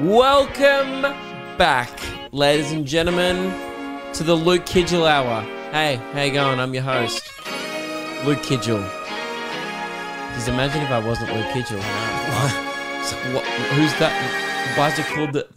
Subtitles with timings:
[0.00, 1.02] Welcome
[1.58, 1.90] back,
[2.32, 3.52] ladies and gentlemen,
[4.14, 5.42] to the Luke Kidgell Hour.
[5.70, 6.58] Hey, how you going?
[6.58, 7.22] I'm your host,
[8.24, 8.82] Luke Kidgell.
[10.34, 12.68] Just imagine if I wasn't Luke Kidgell.
[13.02, 14.12] So what, who's that?
[14.78, 15.48] Why is it called the?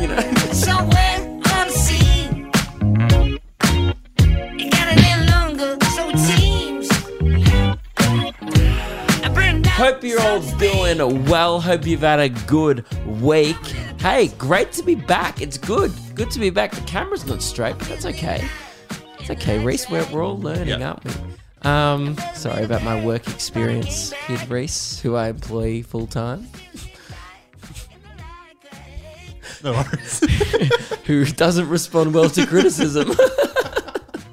[0.00, 0.20] You know,
[0.52, 2.50] Somewhere unseen.
[4.58, 6.90] It got a little longer, so it seems.
[9.24, 11.60] I burned down hope you're all doing well.
[11.60, 12.84] Hope you've had a good
[13.20, 13.56] week.
[14.00, 15.40] Hey, great to be back.
[15.40, 15.92] It's good.
[16.14, 16.72] Good to be back.
[16.72, 18.46] The camera's not straight, but that's okay.
[19.20, 19.88] It's okay, Reese.
[19.90, 20.90] We're, we're all learning, Yeah.
[20.90, 21.12] aren't we?
[21.62, 26.46] Um, sorry about my work experience, kid Reese, who I employ full time,
[29.64, 30.20] No worries.
[31.06, 33.10] who doesn't respond well to criticism.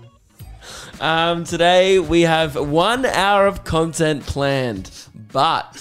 [1.00, 4.92] um, today we have one hour of content planned,
[5.32, 5.76] but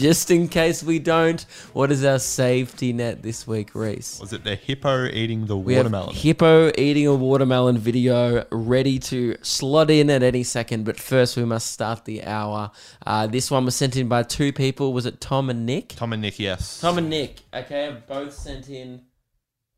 [0.00, 1.42] just in case we don't,
[1.74, 4.18] what is our safety net this week, Reese?
[4.18, 6.14] Was it the hippo eating the We watermelon?
[6.14, 11.44] hippo eating a watermelon video ready to slot in at any second, but first we
[11.44, 12.70] must start the hour.
[13.06, 14.92] Uh, this one was sent in by two people.
[14.94, 15.90] Was it Tom and Nick?
[15.90, 16.80] Tom and Nick, yes.
[16.80, 17.40] Tom and Nick.
[17.52, 19.02] Okay, both sent in.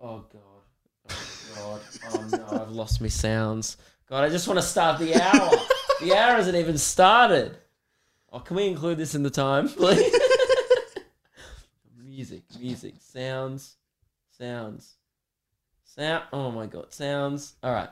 [0.00, 0.40] Oh god.
[1.10, 1.16] Oh
[1.56, 1.80] god.
[2.14, 3.76] Oh no, I've lost my sounds.
[4.08, 5.50] God, I just want to start the hour.
[6.00, 7.56] the hour hasn't even started.
[8.32, 10.10] Oh, can we include this in the time, please?
[12.02, 13.76] music, music, sounds,
[14.38, 14.94] sounds,
[15.84, 16.24] sound.
[16.32, 17.56] Oh my god, sounds.
[17.62, 17.90] All right.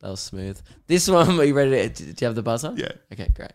[0.00, 0.60] That was smooth.
[0.88, 1.88] This one, are you ready?
[1.88, 2.74] To, do you have the buzzer?
[2.76, 2.92] Yeah.
[3.12, 3.52] Okay, great.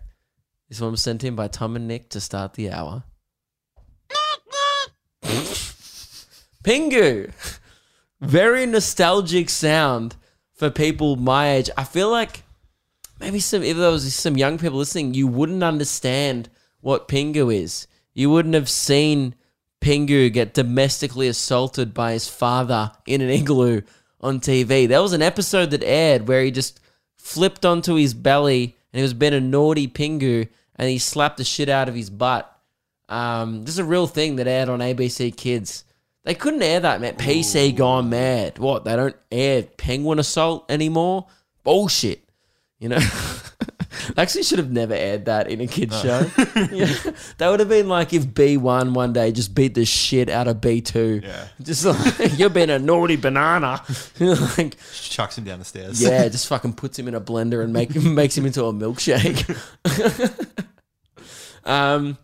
[0.70, 3.04] This one was sent in by Tom and Nick to start the hour.
[6.64, 7.34] Pingu.
[8.22, 10.16] Very nostalgic sound
[10.54, 11.70] for people my age.
[11.78, 12.44] I feel like
[13.22, 16.50] maybe some if there was some young people listening, you wouldn't understand
[16.82, 17.88] what Pingu is.
[18.14, 19.36] You wouldn't have seen
[19.80, 23.82] Pingu get domestically assaulted by his father in an igloo
[24.20, 24.88] on TV.
[24.88, 26.80] There was an episode that aired where he just
[27.16, 31.44] flipped onto his belly and he was being a naughty Pingu and he slapped the
[31.44, 32.48] shit out of his butt.
[33.08, 35.84] Um, this is a real thing that aired on ABC Kids.
[36.24, 37.16] They couldn't air that, man.
[37.16, 38.60] PC gone mad.
[38.60, 38.86] What?
[38.86, 41.28] They don't air Penguin Assault anymore?
[41.64, 42.24] Bullshit.
[42.82, 43.00] You know?
[44.16, 46.30] They Actually, should have never aired that in a kids show.
[46.72, 46.88] yeah.
[47.38, 50.58] That would have been like if B1 one day just beat the shit out of
[50.58, 51.24] B2.
[51.24, 51.48] Yeah.
[51.62, 53.82] Just like, you're being a naughty banana.
[54.20, 56.02] like, Chucks him down the stairs.
[56.02, 59.46] yeah, just fucking puts him in a blender and make makes him into a milkshake.
[61.66, 62.18] um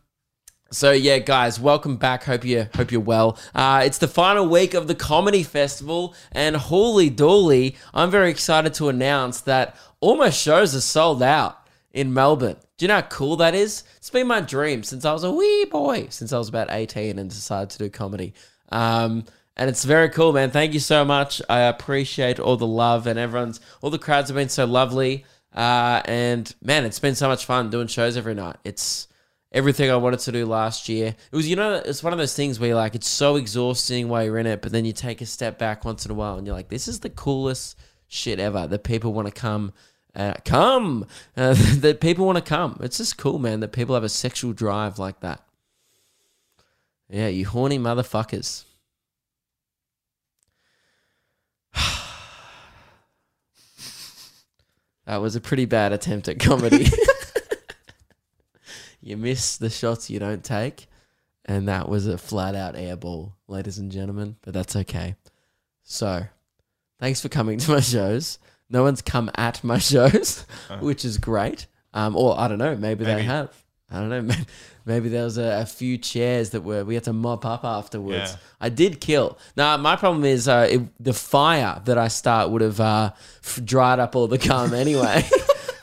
[0.72, 2.24] so yeah, guys, welcome back.
[2.24, 3.38] Hope you hope you're well.
[3.56, 8.74] Uh, it's the final week of the comedy festival, and holy dooly, I'm very excited
[8.76, 12.58] to announce that all my shows are sold out in Melbourne.
[12.78, 13.84] Do you know how cool that is?
[13.98, 17.18] It's been my dream since I was a wee boy, since I was about 18
[17.18, 18.34] and decided to do comedy.
[18.70, 19.26] Um,
[19.56, 20.52] and it's very cool, man.
[20.52, 21.42] Thank you so much.
[21.50, 25.26] I appreciate all the love and everyone's, all the crowds have been so lovely.
[25.56, 28.58] Uh, and man, it's been so much fun doing shows every night.
[28.64, 29.08] It's
[29.52, 31.16] everything I wanted to do last year.
[31.32, 34.24] It was, you know, it's one of those things where like, it's so exhausting while
[34.24, 36.46] you're in it, but then you take a step back once in a while and
[36.46, 39.74] you're like, this is the coolest shit ever that people want to come.
[40.16, 41.06] Uh, come
[41.38, 42.80] uh, that people want to come.
[42.82, 43.60] It's just cool, man.
[43.60, 45.44] That people have a sexual drive like that.
[47.10, 48.66] Yeah, you horny motherfuckers.
[55.06, 56.88] that was a pretty bad attempt at comedy.
[59.02, 60.88] you miss the shots you don't take,
[61.46, 64.36] and that was a flat out airball, ladies and gentlemen.
[64.42, 65.16] But that's okay.
[65.84, 66.24] So,
[67.00, 68.40] thanks for coming to my shows.
[68.70, 70.46] No one's come at my shows,
[70.80, 71.68] which is great.
[71.94, 73.54] Um, or I don't know, maybe, they have.
[73.90, 74.22] I don't know.
[74.22, 74.46] Maybe,
[74.86, 78.32] maybe there was a, a few chairs that were we had to mop up afterwards.
[78.32, 78.38] Yeah.
[78.60, 79.38] I did kill.
[79.56, 83.12] Now my problem is uh, it, the fire that I start would have uh,
[83.44, 85.24] f- dried up all the gum anyway.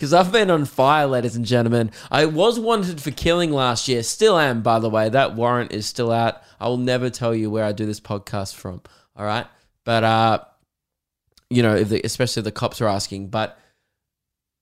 [0.05, 1.91] Because I've been on fire, ladies and gentlemen.
[2.11, 4.03] I was wanted for killing last year.
[4.03, 5.09] Still am, by the way.
[5.09, 6.43] That warrant is still out.
[6.61, 8.83] I will never tell you where I do this podcast from.
[9.17, 9.47] All right,
[9.83, 10.41] but uh,
[11.49, 13.29] you know, if the, especially if the cops are asking.
[13.29, 13.59] But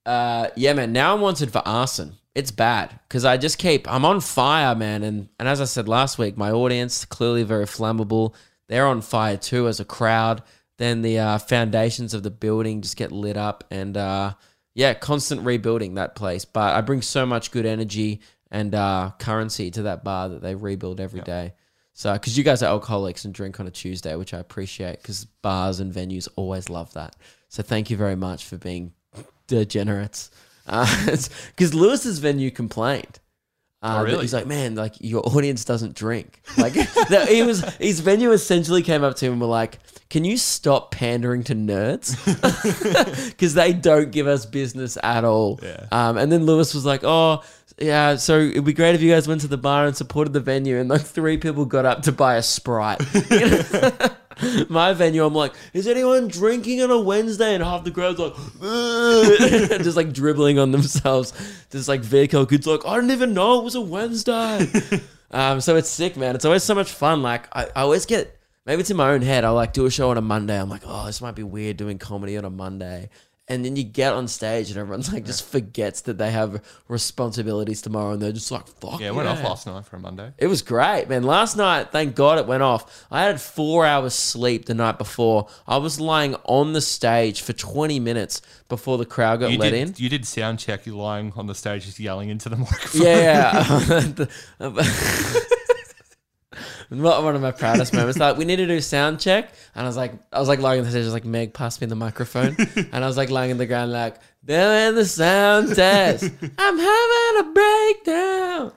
[0.05, 0.93] uh, yeah, man.
[0.93, 2.13] Now I'm wanted for arson.
[2.33, 3.85] It's bad because I just keep.
[3.91, 5.03] I'm on fire, man.
[5.03, 8.33] And and as I said last week, my audience clearly very flammable.
[8.69, 10.41] They're on fire too as a crowd.
[10.77, 14.35] Then the uh, foundations of the building just get lit up, and uh,
[14.73, 16.45] yeah, constant rebuilding that place.
[16.45, 18.21] But I bring so much good energy
[18.51, 21.53] and uh, currency to that bar that they rebuild every day.
[21.93, 25.25] So, because you guys are alcoholics and drink on a Tuesday, which I appreciate, because
[25.25, 27.15] bars and venues always love that.
[27.49, 28.93] So, thank you very much for being
[29.47, 30.31] degenerates.
[30.65, 33.19] Because Lewis's venue complained.
[33.83, 34.21] Uh, Oh, really?
[34.21, 36.39] He's like, man, like your audience doesn't drink.
[36.57, 36.73] Like
[37.09, 40.37] that- he was, his venue essentially came up to him and were like, "Can you
[40.37, 42.15] stop pandering to nerds?
[43.29, 45.85] Because they don't give us business at all." Yeah.
[45.91, 47.43] Um, and then Lewis was like, "Oh."
[47.79, 50.39] Yeah, so it'd be great if you guys went to the bar and supported the
[50.39, 53.01] venue, and like three people got up to buy a sprite.
[54.69, 57.53] My venue, I'm like, is anyone drinking on a Wednesday?
[57.53, 58.33] And half the crowd's like,
[59.83, 61.33] just like dribbling on themselves.
[61.69, 64.67] Just like VCE kids like, I didn't even know it was a Wednesday.
[65.31, 66.35] um, so it's sick, man.
[66.35, 67.21] It's always so much fun.
[67.21, 69.43] Like I, I always get maybe it's in my own head.
[69.43, 70.59] I like do a show on a Monday.
[70.59, 73.09] I'm like, oh, this might be weird doing comedy on a Monday.
[73.49, 77.81] And then you get on stage and everyone's like just forgets that they have responsibilities
[77.81, 79.01] tomorrow and they're just like, fuck.
[79.01, 80.31] Yeah, it went off last night for a Monday.
[80.37, 81.23] It was great, man.
[81.23, 83.05] Last night, thank God it went off.
[83.11, 85.49] I had four hours sleep the night before.
[85.67, 89.71] I was lying on the stage for 20 minutes before the crowd got You let
[89.71, 89.93] did, in.
[89.97, 90.85] you did sound check.
[90.85, 93.01] You're lying on the stage, just yelling into the microphone.
[93.01, 94.25] Yeah.
[96.89, 98.19] one of my proudest moments.
[98.19, 100.79] Like we need to do sound check, and I was like, I was like lying
[100.79, 103.29] on the stage, I was like, Meg, pass me the microphone, and I was like
[103.29, 104.15] lying on the ground, like
[104.47, 106.25] in the sound test.
[106.57, 108.73] I'm having a breakdown.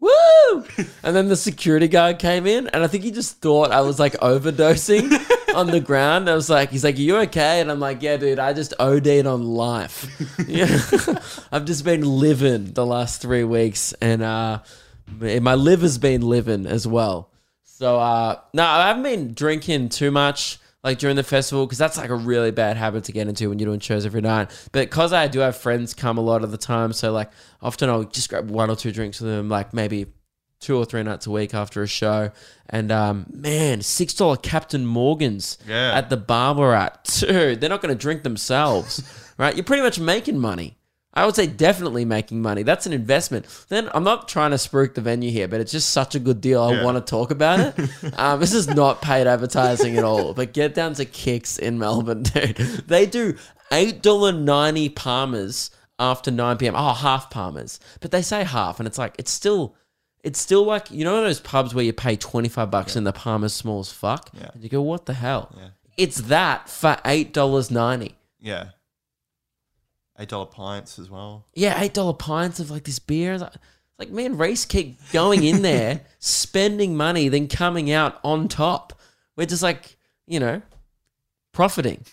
[0.00, 0.64] Woo!
[1.02, 3.98] And then the security guard came in, and I think he just thought I was
[3.98, 5.10] like overdosing
[5.54, 6.28] on the ground.
[6.28, 8.74] I was like, he's like, "Are you okay?" And I'm like, "Yeah, dude, I just
[8.78, 10.06] OD'd on life.
[10.46, 10.78] Yeah,
[11.52, 14.58] I've just been living the last three weeks, and uh,
[15.08, 17.30] my liver's been living as well.
[17.84, 21.98] So uh, no, I haven't been drinking too much like during the festival because that's
[21.98, 24.48] like a really bad habit to get into when you're doing shows every night.
[24.72, 27.90] But because I do have friends come a lot of the time, so like often
[27.90, 30.06] I'll just grab one or two drinks with them, like maybe
[30.60, 32.30] two or three nights a week after a show.
[32.70, 35.92] And um, man, six dollar Captain Morgans Yeah.
[35.94, 37.60] at the bar we're at, dude.
[37.60, 39.02] They're not going to drink themselves,
[39.36, 39.54] right?
[39.54, 40.78] You're pretty much making money.
[41.14, 42.62] I would say definitely making money.
[42.64, 43.46] That's an investment.
[43.68, 46.40] Then I'm not trying to spruik the venue here, but it's just such a good
[46.40, 46.60] deal.
[46.62, 46.84] I Yeah.
[46.84, 47.90] want to talk about it.
[48.18, 50.34] um, this is not paid advertising at all.
[50.34, 52.56] But get down to Kicks in Melbourne, dude.
[52.56, 53.36] They do
[53.72, 56.74] eight dollar ninety parmas after nine p.m.
[56.76, 59.76] Oh, half parmas, but they say half, and it's like it's still.
[60.24, 63.12] It's still like you know those pubs where you pay twenty five bucks and the
[63.12, 64.48] parma's small as fuck, Yeah.
[64.54, 65.68] and you go, "What the hell?" Yeah.
[65.98, 68.16] It's that for eight dollars ninety.
[68.40, 68.70] Yeah.
[70.18, 71.44] Eight dollar pints as well.
[71.54, 73.38] Yeah, eight dollar pints of like this beer.
[73.38, 73.52] Like-
[73.98, 78.92] Like me and Reese keep going in there, spending money, then coming out on top.
[79.36, 79.96] We're just like,
[80.26, 80.62] you know,
[81.52, 82.04] profiting.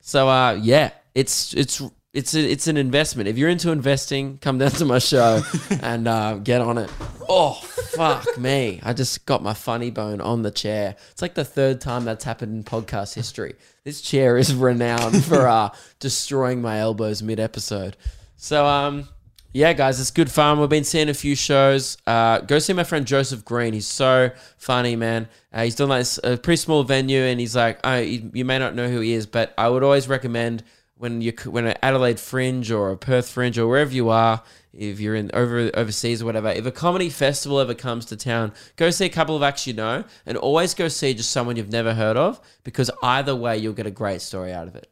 [0.00, 1.82] So uh yeah, it's it's
[2.16, 3.28] it's a, it's an investment.
[3.28, 5.42] If you're into investing, come down to my show
[5.82, 6.90] and uh, get on it.
[7.28, 8.80] Oh fuck me!
[8.82, 10.96] I just got my funny bone on the chair.
[11.10, 13.54] It's like the third time that's happened in podcast history.
[13.84, 15.70] This chair is renowned for uh,
[16.00, 17.96] destroying my elbows mid episode.
[18.36, 19.08] So um
[19.52, 20.60] yeah, guys, it's good fun.
[20.60, 21.96] We've been seeing a few shows.
[22.06, 23.72] Uh, go see my friend Joseph Green.
[23.72, 25.28] He's so funny, man.
[25.50, 28.58] Uh, he's done like a pretty small venue, and he's like, oh, you, you may
[28.58, 30.62] not know who he is, but I would always recommend
[30.98, 34.98] when you when an Adelaide Fringe or a Perth Fringe or wherever you are, if
[34.98, 38.90] you're in over overseas or whatever, if a comedy festival ever comes to town, go
[38.90, 41.94] see a couple of acts you know, and always go see just someone you've never
[41.94, 44.90] heard of, because either way, you'll get a great story out of it.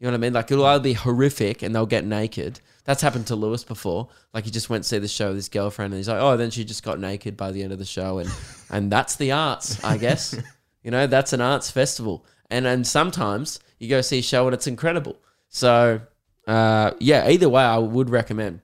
[0.00, 0.32] You know what I mean?
[0.32, 2.58] Like it'll either be horrific and they'll get naked.
[2.84, 4.08] That's happened to Lewis before.
[4.34, 6.36] Like he just went to see the show with his girlfriend and he's like, oh,
[6.36, 8.28] then she just got naked by the end of the show and
[8.70, 10.36] and that's the arts, I guess.
[10.82, 12.26] you know, that's an arts festival.
[12.50, 15.16] And and sometimes you go see a show and it's incredible.
[15.48, 16.00] So
[16.46, 18.60] uh, yeah, either way, I would recommend.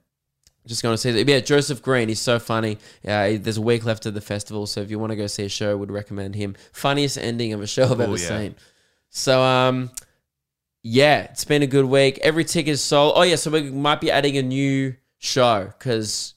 [0.65, 1.27] Just going to see that.
[1.27, 2.79] Yeah, Joseph Green, he's so funny.
[3.03, 5.45] Yeah, there's a week left of the festival, so if you want to go see
[5.47, 6.57] a show, I would recommend him.
[6.73, 8.29] Funniest ending of a show I've ever yeah.
[8.29, 8.55] seen.
[9.09, 9.91] So um,
[10.83, 12.19] yeah, it's been a good week.
[12.19, 13.15] Every ticket is sold.
[13.17, 16.35] Oh yeah, so we might be adding a new show because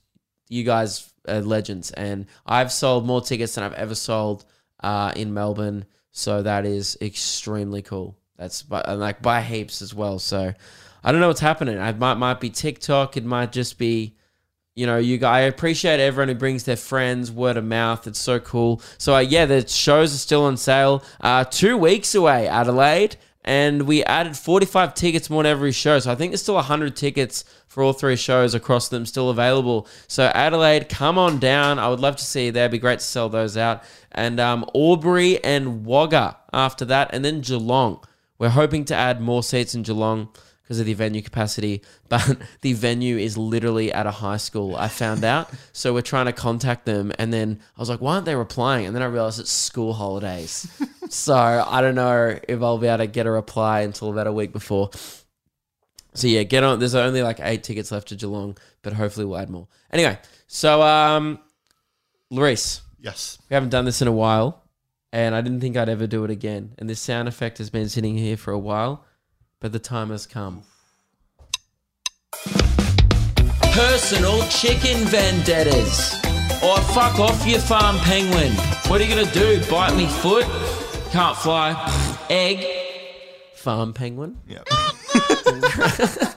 [0.48, 4.46] you guys are legends, and I've sold more tickets than I've ever sold
[4.80, 5.86] uh, in Melbourne.
[6.14, 8.18] So that is extremely cool.
[8.42, 10.18] That's by, and like by heaps as well.
[10.18, 10.52] So
[11.04, 11.78] I don't know what's happening.
[11.78, 13.16] It might might be TikTok.
[13.16, 14.16] It might just be
[14.74, 18.08] you know, you guys, I appreciate everyone who brings their friends, word of mouth.
[18.08, 18.82] It's so cool.
[18.98, 21.04] So, uh, yeah, the shows are still on sale.
[21.20, 23.18] Uh, two weeks away, Adelaide.
[23.44, 25.98] And we added 45 tickets more than every show.
[26.00, 29.88] So I think there's still 100 tickets for all three shows across them still available.
[30.08, 31.80] So Adelaide, come on down.
[31.80, 32.66] I would love to see you there.
[32.66, 33.84] It'd be great to sell those out.
[34.12, 37.10] And um, Albury and Wagga after that.
[37.14, 38.04] And then Geelong.
[38.42, 40.30] We're hoping to add more seats in Geelong
[40.64, 44.76] because of the venue capacity, but the venue is literally at a high school.
[44.76, 48.16] I found out, so we're trying to contact them, and then I was like, "Why
[48.16, 50.68] aren't they replying?" And then I realized it's school holidays,
[51.10, 54.34] so I don't know if I'll be able to get a reply until about a
[54.34, 54.90] week before.
[56.16, 56.80] So yeah, get on.
[56.80, 59.68] There's only like eight tickets left to Geelong, but hopefully we'll add more.
[59.92, 60.18] Anyway,
[60.48, 61.38] So, um,
[62.34, 63.38] Larice, Yes.
[63.52, 64.61] we haven't done this in a while,
[65.12, 66.74] and I didn't think I'd ever do it again.
[66.78, 69.06] And this sound effect has been sitting here for a while,
[69.60, 70.64] but the time has come.
[73.74, 76.16] Personal chicken vendettas.
[76.64, 78.52] Or fuck off, you farm penguin.
[78.88, 79.64] What are you gonna do?
[79.70, 80.46] Bite me foot?
[81.12, 81.76] Can't fly.
[82.30, 82.66] Egg.
[83.56, 84.38] Farm penguin.
[84.48, 84.64] Yeah.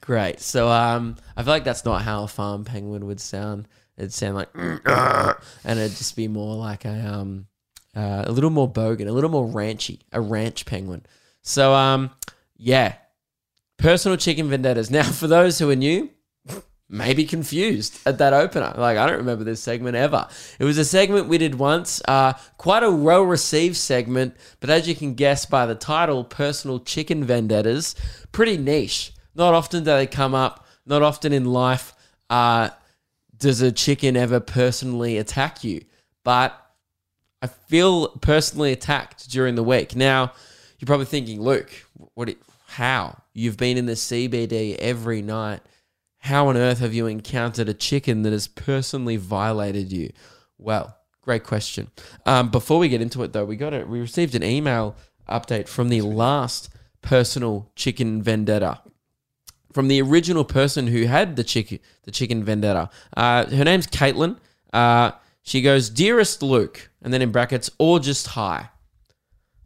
[0.00, 0.40] Great.
[0.40, 3.66] So um, I feel like that's not how a farm penguin would sound.
[3.96, 7.46] It'd sound like, and it'd just be more like a um,
[7.94, 11.06] uh, a little more bogan, a little more ranchy, a ranch penguin.
[11.42, 12.10] So um,
[12.56, 12.94] yeah,
[13.78, 14.90] personal chicken vendettas.
[14.94, 16.10] Now, for those who are new,
[16.88, 18.72] maybe confused at that opener.
[18.76, 20.28] Like I don't remember this segment ever.
[20.58, 24.88] It was a segment we did once, uh, quite a well received segment, but as
[24.88, 27.94] you can guess by the title, personal chicken vendettas,
[28.32, 29.12] pretty niche.
[29.34, 30.66] Not often do they come up.
[30.86, 31.94] Not often in life
[32.28, 32.70] uh,
[33.44, 35.84] does a chicken ever personally attack you.
[36.24, 36.58] But
[37.42, 39.94] I feel personally attacked during the week.
[39.94, 40.32] Now,
[40.78, 41.70] you're probably thinking, Luke,
[42.14, 42.30] what?
[42.30, 43.18] it- How?
[43.34, 45.60] You've been in the CBD every night.
[46.20, 50.10] How on earth have you encountered a chicken that has personally violated you?
[50.56, 51.90] Well, great question.
[52.24, 53.86] Um, before we get into it, though, we got it.
[53.86, 54.96] We received an email
[55.28, 56.70] update from the last
[57.02, 58.80] personal chicken vendetta
[59.74, 62.88] from the original person who had the chicken the chicken vendetta.
[63.16, 64.38] Uh, her name's Caitlin.
[64.72, 65.10] Uh,
[65.42, 68.70] she goes, "Dearest Luke," and then in brackets, or just hi.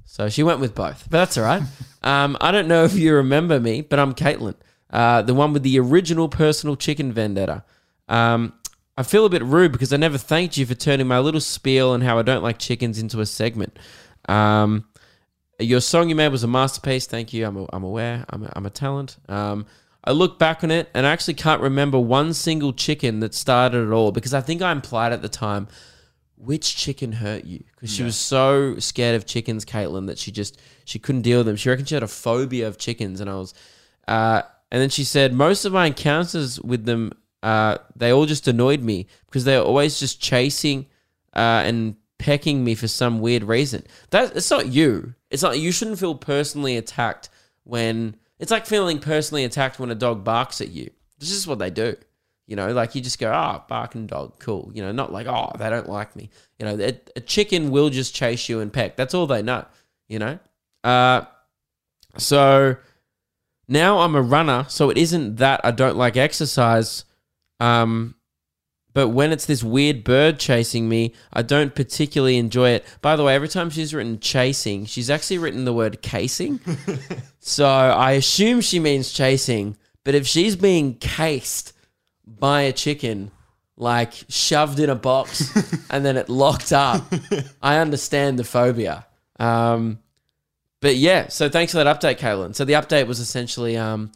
[0.05, 1.63] So she went with both, but that's all right.
[2.03, 4.57] um, I don't know if you remember me, but I'm Caitlin,
[4.91, 7.63] uh, the one with the original personal chicken vendetta.
[8.09, 8.55] Um,
[8.97, 11.95] I feel a bit rude because I never thanked you for turning my little spiel
[11.95, 13.79] and how I don't like chickens into a segment.
[14.29, 14.89] Um,
[15.61, 17.07] your song you made was a masterpiece.
[17.07, 17.47] Thank you.
[17.47, 18.25] I'm, a, I'm aware.
[18.31, 19.17] I'm a, I'm a talent.
[19.29, 19.67] Um,
[20.05, 23.87] I look back on it and I actually can't remember one single chicken that started
[23.87, 25.69] at all because I think I implied at the time
[26.39, 30.61] which chicken hurt you because she was so scared of chickens, Caitlin, that she just
[30.85, 31.57] she couldn't deal with them.
[31.57, 33.55] She reckoned she had a phobia of chickens, and I was,
[34.07, 37.13] uh, and then she said most of my encounters with them,
[37.43, 40.87] uh, they all just annoyed me because they're always just chasing
[41.35, 43.85] uh, and pecking me for some weird reason.
[44.11, 45.15] That it's not you.
[45.31, 47.31] It's not you shouldn't feel personally attacked
[47.65, 50.91] when it's like feeling personally attacked when a dog barks at you.
[51.19, 51.97] This is what they do.
[52.47, 54.71] You know, like you just go, oh, barking dog, cool.
[54.73, 56.31] You know, not like, oh, they don't like me.
[56.59, 58.97] You know, a, a chicken will just chase you and peck.
[58.97, 59.67] That's all they know.
[60.09, 60.39] You know,
[60.83, 61.23] uh,
[62.17, 62.77] so
[63.69, 64.65] now I'm a runner.
[64.69, 67.05] So it isn't that I don't like exercise.
[67.61, 68.15] Um,
[68.95, 72.85] but when it's this weird bird chasing me, I don't particularly enjoy it.
[73.01, 76.61] By the way, every time she's written chasing, she's actually written the word casing.
[77.39, 79.77] so I assume she means chasing.
[80.05, 81.75] But if she's being cased
[82.27, 83.31] by a chicken,
[83.77, 87.03] like shoved in a box and then it locked up,
[87.63, 89.07] I understand the phobia.
[89.39, 90.01] Um,
[90.81, 92.55] but yeah, so thanks for that update, Kaylin.
[92.55, 94.13] So the update was essentially um,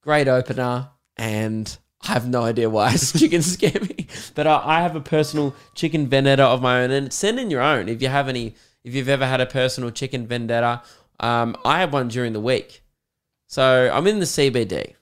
[0.00, 4.06] great opener, and I have no idea why chickens scare me.
[4.34, 7.62] But I, I have a personal chicken vendetta of my own, and send in your
[7.62, 8.54] own if you have any.
[8.82, 10.82] If you've ever had a personal chicken vendetta,
[11.18, 12.82] um, I had one during the week.
[13.46, 14.94] So I'm in the CBD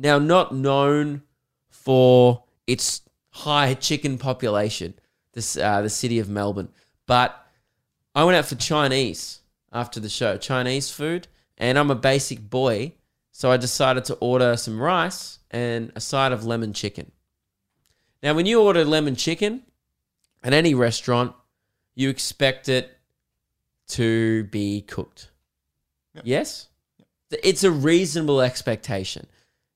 [0.00, 1.22] now, not known
[1.68, 4.94] for its high chicken population,
[5.34, 6.70] this uh, the city of Melbourne,
[7.06, 7.46] but
[8.14, 9.40] I went out for Chinese
[9.72, 12.94] after the show, Chinese food, and I'm a basic boy,
[13.32, 17.12] so I decided to order some rice and a side of lemon chicken.
[18.22, 19.62] Now, when you order lemon chicken
[20.42, 21.34] at any restaurant,
[21.94, 22.96] you expect it
[23.88, 25.30] to be cooked.
[26.22, 26.68] Yes?
[27.30, 29.26] It's a reasonable expectation.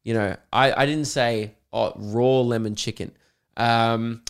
[0.02, 3.12] You know, I, I didn't say oh, raw lemon chicken.
[3.56, 4.22] Um,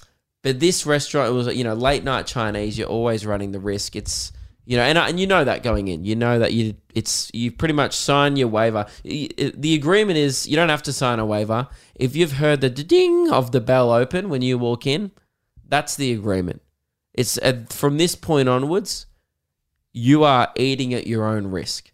[0.42, 2.78] but this restaurant it was, you know, late night Chinese.
[2.78, 3.96] You're always running the risk.
[3.96, 4.32] It's,
[4.66, 6.04] you know, and, and you know that going in.
[6.04, 8.86] You know that you it's you pretty much sign your waiver.
[9.02, 13.30] The agreement is you don't have to sign a waiver if you've heard the ding
[13.30, 15.10] of the bell open when you walk in.
[15.68, 16.62] That's the agreement.
[17.12, 19.06] It's uh, from this point onwards,
[19.92, 21.90] you are eating at your own risk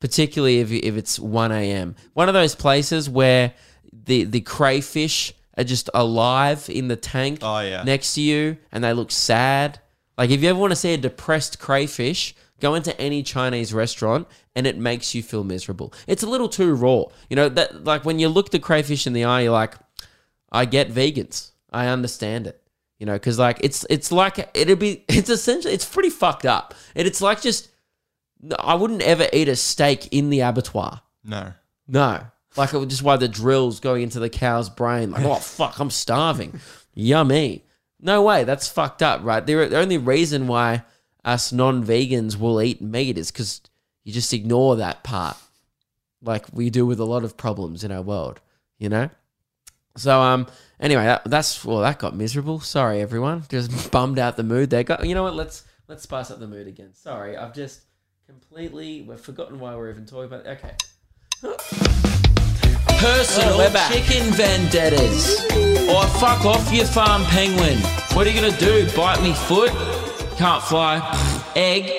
[0.00, 1.94] particularly if, if it's 1 a.m.
[2.14, 3.52] One of those places where
[3.92, 7.82] the, the crayfish are just alive in the tank Oh, yeah.
[7.82, 9.78] next to you and they look sad.
[10.20, 14.28] Like, if you ever want to see a depressed crayfish, go into any Chinese restaurant
[14.54, 15.94] and it makes you feel miserable.
[16.06, 17.04] It's a little too raw.
[17.30, 19.76] You know, that like when you look the crayfish in the eye, you're like,
[20.52, 21.52] I get vegans.
[21.72, 22.60] I understand it.
[22.98, 26.74] You know, because like it's it's like it'd be it's essentially it's pretty fucked up.
[26.94, 27.70] And it's like just
[28.58, 31.00] I wouldn't ever eat a steak in the abattoir.
[31.24, 31.54] No.
[31.88, 32.26] No.
[32.58, 35.12] Like it was just why the drill's going into the cow's brain.
[35.12, 36.60] Like, oh fuck, I'm starving.
[36.92, 37.64] Yummy.
[38.02, 39.44] No way, that's fucked up, right?
[39.44, 40.84] The, only reason why
[41.24, 43.60] us non-vegans will eat meat is because
[44.04, 45.36] you just ignore that part,
[46.22, 48.40] like we do with a lot of problems in our world.
[48.78, 49.10] You know.
[49.96, 50.46] So um.
[50.78, 52.58] Anyway, that, that's well, that got miserable.
[52.60, 53.44] Sorry, everyone.
[53.50, 54.82] Just bummed out the mood there.
[54.82, 55.34] Go, you know what?
[55.34, 56.94] Let's let's spice up the mood again.
[56.94, 57.82] Sorry, I've just
[58.26, 60.46] completely we've forgotten why we're even talking about.
[60.46, 60.58] It.
[61.44, 62.26] Okay.
[63.00, 63.90] Personal Oh, we're back.
[63.92, 65.40] chicken vendettas.
[65.88, 67.78] Or fuck off, you farm penguin.
[68.12, 68.86] What are you gonna do?
[68.94, 69.70] Bite me foot?
[70.36, 71.00] Can't fly.
[71.56, 71.90] Egg.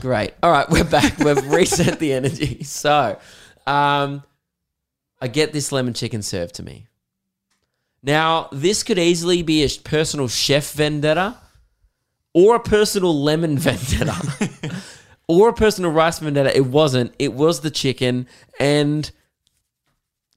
[0.00, 0.34] Great.
[0.44, 1.18] All right, we're back.
[1.18, 2.62] We've reset the energy.
[2.62, 3.18] So,
[3.66, 4.22] um,
[5.20, 6.86] I get this lemon chicken served to me.
[8.00, 11.36] Now, this could easily be a personal chef vendetta
[12.32, 14.14] or a personal lemon vendetta
[15.26, 16.56] or a personal rice vendetta.
[16.56, 17.12] It wasn't.
[17.18, 18.28] It was the chicken.
[18.60, 19.10] And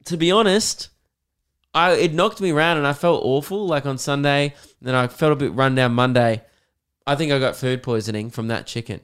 [0.07, 0.89] to be honest,
[1.73, 4.53] I it knocked me around and I felt awful like on Sunday.
[4.81, 6.43] Then I felt a bit run down Monday.
[7.05, 9.01] I think I got food poisoning from that chicken.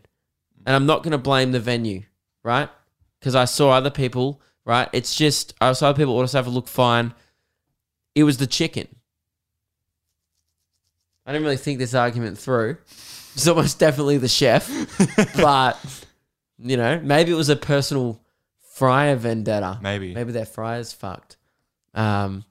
[0.66, 2.04] And I'm not going to blame the venue,
[2.44, 2.70] right?
[3.20, 4.90] Because I saw other people, right?
[4.92, 7.14] It's just, I saw other people also have a look fine.
[8.16, 8.88] It was the chicken.
[11.26, 12.78] I didn't really think this argument through.
[13.36, 14.70] It's almost definitely the chef.
[15.38, 15.80] but,
[16.60, 18.20] you know, maybe it was a personal
[18.74, 19.80] fryer vendetta.
[19.82, 20.14] Maybe.
[20.14, 21.38] Maybe their fryer's fucked.
[21.94, 22.44] Um,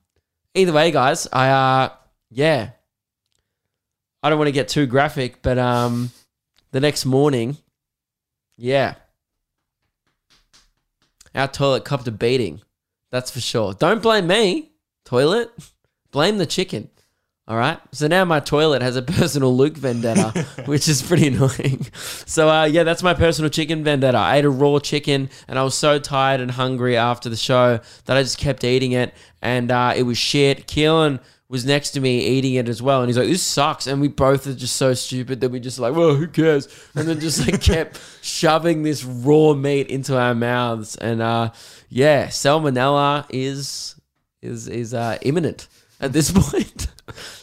[0.55, 1.89] either way, guys, I, uh,
[2.31, 2.71] yeah.
[4.23, 6.13] I don't want to get too graphic, but um,
[6.71, 7.57] the next morning,
[8.57, 8.95] yeah,
[11.35, 12.63] our toilet copped a beating.
[13.11, 13.75] That's for sure.
[13.75, 14.71] Don't blame me,
[15.05, 15.51] toilet.
[16.13, 16.91] Blame the chicken.
[17.53, 17.79] All right.
[17.93, 21.85] So now my toilet has a personal Luke vendetta, which is pretty annoying.
[21.93, 24.17] So uh, yeah, that's my personal chicken vendetta.
[24.17, 27.79] I ate a raw chicken, and I was so tired and hungry after the show
[28.07, 30.67] that I just kept eating it, and uh, it was shit.
[30.67, 34.01] Keelan was next to me eating it as well, and he's like, "This sucks," and
[34.01, 37.21] we both are just so stupid that we just like, "Well, who cares?" And then
[37.21, 41.51] just like kept shoving this raw meat into our mouths, and uh,
[41.91, 44.01] yeah, salmonella is
[44.41, 45.69] is is uh, imminent
[46.01, 46.87] at this point.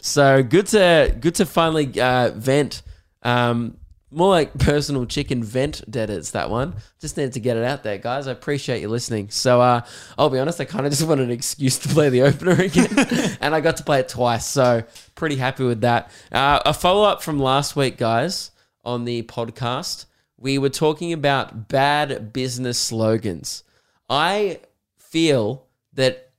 [0.00, 2.82] So good to good to finally uh, vent.
[3.22, 3.76] Um,
[4.10, 6.32] more like personal chicken vent debtors.
[6.32, 8.26] That one just needed to get it out there, guys.
[8.26, 9.30] I appreciate you listening.
[9.30, 9.82] So uh,
[10.18, 12.88] I'll be honest, I kind of just wanted an excuse to play the opener again,
[13.40, 14.46] and I got to play it twice.
[14.46, 14.82] So
[15.14, 16.10] pretty happy with that.
[16.32, 18.50] Uh, a follow up from last week, guys,
[18.84, 20.06] on the podcast.
[20.36, 23.62] We were talking about bad business slogans.
[24.08, 24.60] I
[24.98, 26.29] feel that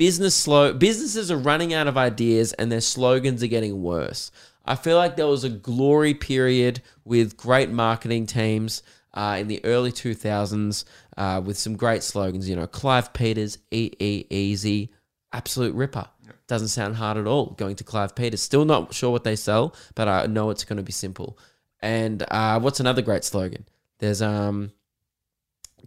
[0.00, 4.30] business slow businesses are running out of ideas and their slogans are getting worse.
[4.64, 8.82] I feel like there was a glory period with great marketing teams
[9.12, 10.86] uh, in the early 2000s
[11.18, 12.48] uh, with some great slogans.
[12.48, 14.90] You know, Clive Peters, E E Easy,
[15.34, 16.06] absolute ripper.
[16.46, 17.50] Doesn't sound hard at all.
[17.58, 20.78] Going to Clive Peters, still not sure what they sell, but I know it's going
[20.78, 21.38] to be simple.
[21.80, 23.66] And uh, what's another great slogan?
[23.98, 24.72] There's um,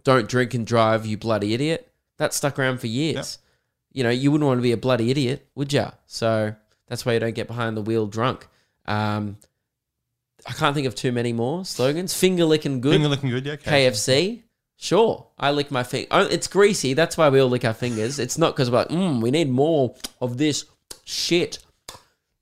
[0.04, 3.38] "Don't drink and drive, you bloody idiot." That stuck around for years
[3.94, 5.86] you know, you wouldn't want to be a bloody idiot, would you?
[6.06, 6.54] So
[6.88, 8.46] that's why you don't get behind the wheel drunk.
[8.84, 9.38] Um,
[10.46, 12.12] I can't think of too many more slogans.
[12.12, 12.92] Finger licking good.
[12.92, 13.52] Finger looking good, yeah.
[13.54, 13.86] Okay.
[13.88, 14.42] KFC.
[14.76, 16.08] Sure, I lick my finger.
[16.10, 16.92] Oh, it's greasy.
[16.92, 18.18] That's why we all lick our fingers.
[18.18, 20.64] It's not because we're like, mm, we need more of this
[21.04, 21.58] shit.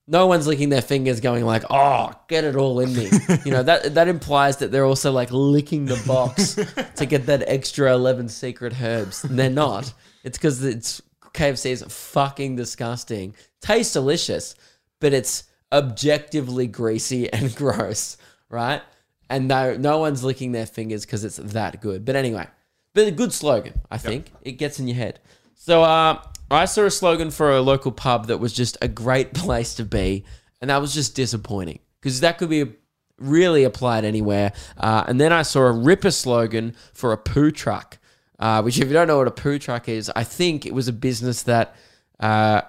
[0.09, 3.11] No one's licking their fingers, going like, "Oh, get it all in me."
[3.45, 6.55] you know that that implies that they're also like licking the box
[6.97, 9.23] to get that extra eleven secret herbs.
[9.23, 9.93] And they're not.
[10.25, 11.03] It's because it's
[11.35, 13.35] KFC is fucking disgusting.
[13.61, 14.55] Tastes delicious,
[15.01, 18.17] but it's objectively greasy and gross,
[18.49, 18.83] right?
[19.31, 22.05] And no, no one's licking their fingers because it's that good.
[22.05, 22.47] But anyway,
[22.95, 24.31] but a good slogan, I think.
[24.43, 25.21] It gets in your head.
[25.55, 29.33] So uh, I saw a slogan for a local pub that was just a great
[29.35, 30.25] place to be,
[30.61, 32.73] and that was just disappointing because that could be
[33.19, 34.53] really applied anywhere.
[34.77, 37.99] Uh, and then I saw a ripper slogan for a poo truck,
[38.43, 40.89] uh, which, if you don't know what a poo truck is, I think it was
[40.89, 41.77] a business that
[42.19, 42.63] uh,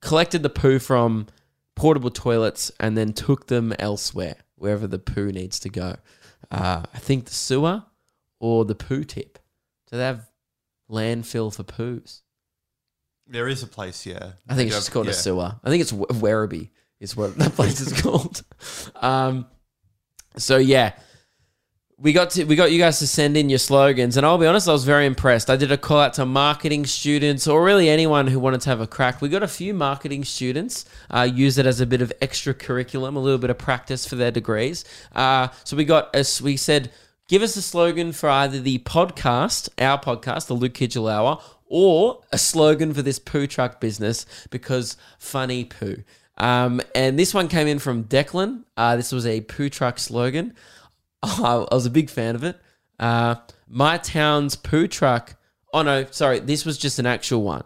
[0.00, 1.26] collected the poo from
[1.76, 5.96] portable toilets and then took them elsewhere, wherever the poo needs to go.
[6.50, 7.84] Uh, I think the sewer
[8.40, 9.38] or the poo tip.
[9.90, 10.26] Do they have
[10.90, 12.22] landfill for poos?
[13.26, 14.32] There is a place, yeah.
[14.48, 15.12] I think it's just called yeah.
[15.12, 15.54] a sewer.
[15.62, 18.42] I think it's Werribee is what that place is called.
[18.96, 19.44] Um,
[20.38, 20.94] so yeah,
[21.98, 24.46] we got to we got you guys to send in your slogans, and I'll be
[24.46, 25.48] honest, I was very impressed.
[25.48, 28.80] I did a call out to marketing students, or really anyone who wanted to have
[28.80, 29.22] a crack.
[29.22, 33.16] We got a few marketing students uh, use it as a bit of extra curriculum,
[33.16, 34.84] a little bit of practice for their degrees.
[35.14, 36.90] Uh, so we got as we said.
[37.28, 42.20] give us a slogan for either the podcast, our podcast, the Luke Kidgell Hour, or
[42.32, 46.02] a slogan for this poo truck business because funny poo.
[46.36, 48.64] Um, and this one came in from Declan.
[48.76, 50.54] Uh, this was a poo truck slogan.
[51.24, 52.60] I was a big fan of it.
[52.98, 53.36] Uh,
[53.68, 55.36] my town's poo truck.
[55.72, 57.64] Oh no, sorry, this was just an actual one.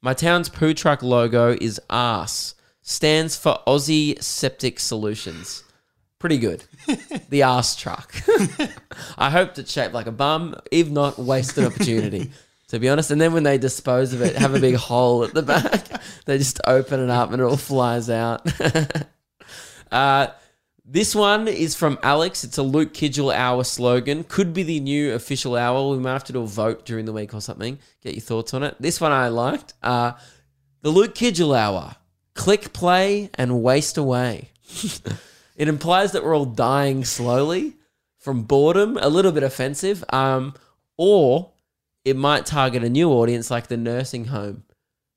[0.00, 5.64] My town's poo truck logo is ARS, stands for Aussie Septic Solutions.
[6.18, 6.64] Pretty good.
[7.28, 8.14] the arse truck.
[9.18, 10.56] I hoped it's shaped like a bum.
[10.70, 12.30] If not, wasted opportunity.
[12.68, 15.32] To be honest, and then when they dispose of it, have a big hole at
[15.34, 15.86] the back.
[16.24, 18.44] They just open it up and it all flies out.
[19.92, 20.28] uh,
[20.84, 22.44] this one is from Alex.
[22.44, 24.22] It's a Luke Kidgell hour slogan.
[24.24, 25.90] Could be the new official hour.
[25.90, 27.78] We might have to do a vote during the week or something.
[28.02, 28.76] Get your thoughts on it.
[28.78, 29.72] This one I liked.
[29.82, 30.12] Uh,
[30.82, 31.96] the Luke Kidgell hour.
[32.34, 34.50] Click play and waste away.
[35.56, 37.76] it implies that we're all dying slowly
[38.18, 38.98] from boredom.
[39.00, 40.04] A little bit offensive.
[40.10, 40.52] Um,
[40.98, 41.52] or
[42.04, 44.64] it might target a new audience like the nursing home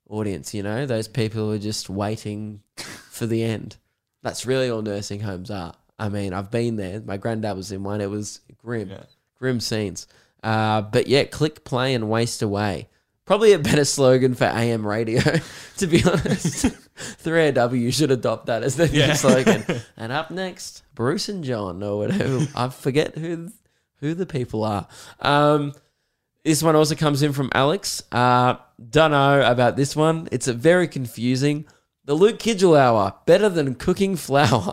[0.08, 0.54] audience.
[0.54, 2.62] You know, those people who are just waiting
[3.10, 3.76] for the end.
[4.22, 5.74] That's really all nursing homes are.
[5.98, 7.00] I mean, I've been there.
[7.00, 8.00] My granddad was in one.
[8.00, 9.04] It was grim, Yeah.
[9.38, 10.06] grim scenes.
[10.42, 12.88] Uh, but yeah, click play and waste away.
[13.24, 15.20] Probably a better slogan for AM radio,
[15.78, 16.66] to be honest.
[17.22, 19.14] 3AW should adopt that as their new Yeah.
[19.14, 19.64] slogan.
[19.96, 22.46] And up next, Bruce and John, or whatever.
[22.54, 23.50] I forget who
[24.00, 24.86] who the people are.
[25.20, 25.74] Um,
[26.44, 28.02] this one also comes in from Alex.
[28.12, 28.54] Uh,
[28.90, 30.28] don't know about this one.
[30.30, 31.66] It's a very confusing.
[32.08, 34.72] The Luke Kidgell hour better than cooking flour.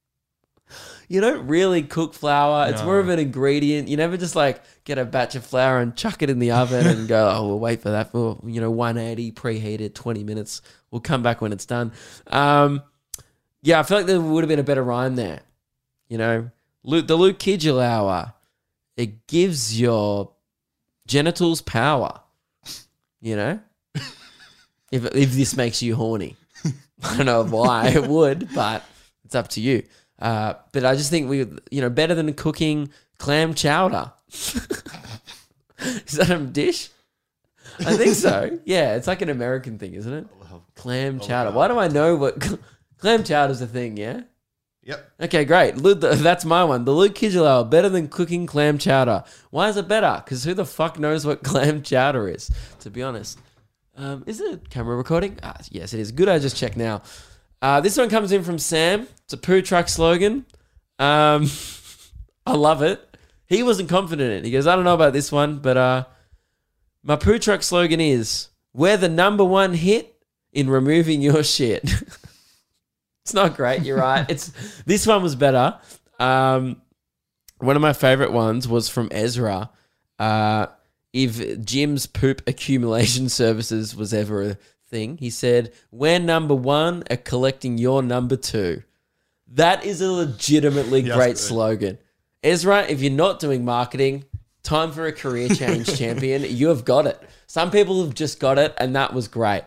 [1.08, 2.70] you don't really cook flour.
[2.70, 2.86] It's No.
[2.86, 3.88] more of an ingredient.
[3.88, 6.86] You never just like get a batch of flour and chuck it in the oven
[6.86, 10.62] and go, oh, we'll wait for that for you know 180 preheated 20 minutes.
[10.90, 11.92] We'll come back when it's done.
[12.26, 12.82] Um,
[13.60, 15.40] yeah, I feel like there would have been a better rhyme there.
[16.08, 16.50] You know,
[16.84, 18.32] Luke, the Luke Kidgell hour.
[18.96, 20.32] It gives your
[21.06, 22.20] genitals power.
[23.20, 23.60] You know,
[24.90, 26.36] if if this makes you horny,
[27.02, 28.82] I don't know why it would, but
[29.24, 29.82] it's up to you.
[30.18, 31.38] Uh, but I just think we,
[31.70, 34.12] you know, better than cooking clam chowder.
[34.28, 36.88] Is that a dish?
[37.80, 38.58] I think so.
[38.64, 40.26] Yeah, it's like an American thing, isn't it?
[40.74, 41.52] Clam chowder.
[41.52, 42.40] Why do I know what
[42.98, 43.96] clam chowder's a thing?
[43.96, 44.22] Yeah.
[44.82, 45.12] Yep.
[45.22, 45.72] Okay, great.
[45.76, 46.84] That's my one.
[46.84, 49.22] The Luke hour better than cooking clam chowder.
[49.50, 50.22] Why is it better?
[50.24, 52.50] Because who the fuck knows what clam chowder is?
[52.80, 53.38] To be honest,
[53.98, 55.38] um, is it camera recording?
[55.42, 56.12] Ah, yes, it is.
[56.12, 56.28] Good.
[56.28, 57.02] I just checked now.
[57.60, 59.08] Uh, this one comes in from Sam.
[59.24, 60.46] It's a poo truck slogan.
[60.98, 61.50] Um,
[62.46, 63.04] I love it.
[63.46, 64.44] He wasn't confident in it.
[64.44, 66.04] He goes, I don't know about this one, but uh,
[67.02, 70.14] my poo truck slogan is we're the number one hit
[70.52, 71.82] in removing your shit.
[73.24, 73.82] it's not great.
[73.82, 74.26] You're right.
[74.30, 74.52] It's
[74.84, 75.78] this one was better.
[76.20, 76.82] Um,
[77.58, 79.70] one of my favorite ones was from Ezra.
[80.18, 80.66] Uh,
[81.12, 84.58] if Jim's poop accumulation services was ever a
[84.90, 88.82] thing, he said, "We're number one at collecting your number two.
[89.52, 91.38] That is a legitimately Yeah, great good.
[91.38, 91.98] slogan.
[92.42, 94.24] Ezra, if you're not doing marketing,
[94.62, 96.44] time for a career change champion.
[96.46, 97.20] You have got it.
[97.46, 99.64] Some people have just got it, and that was great.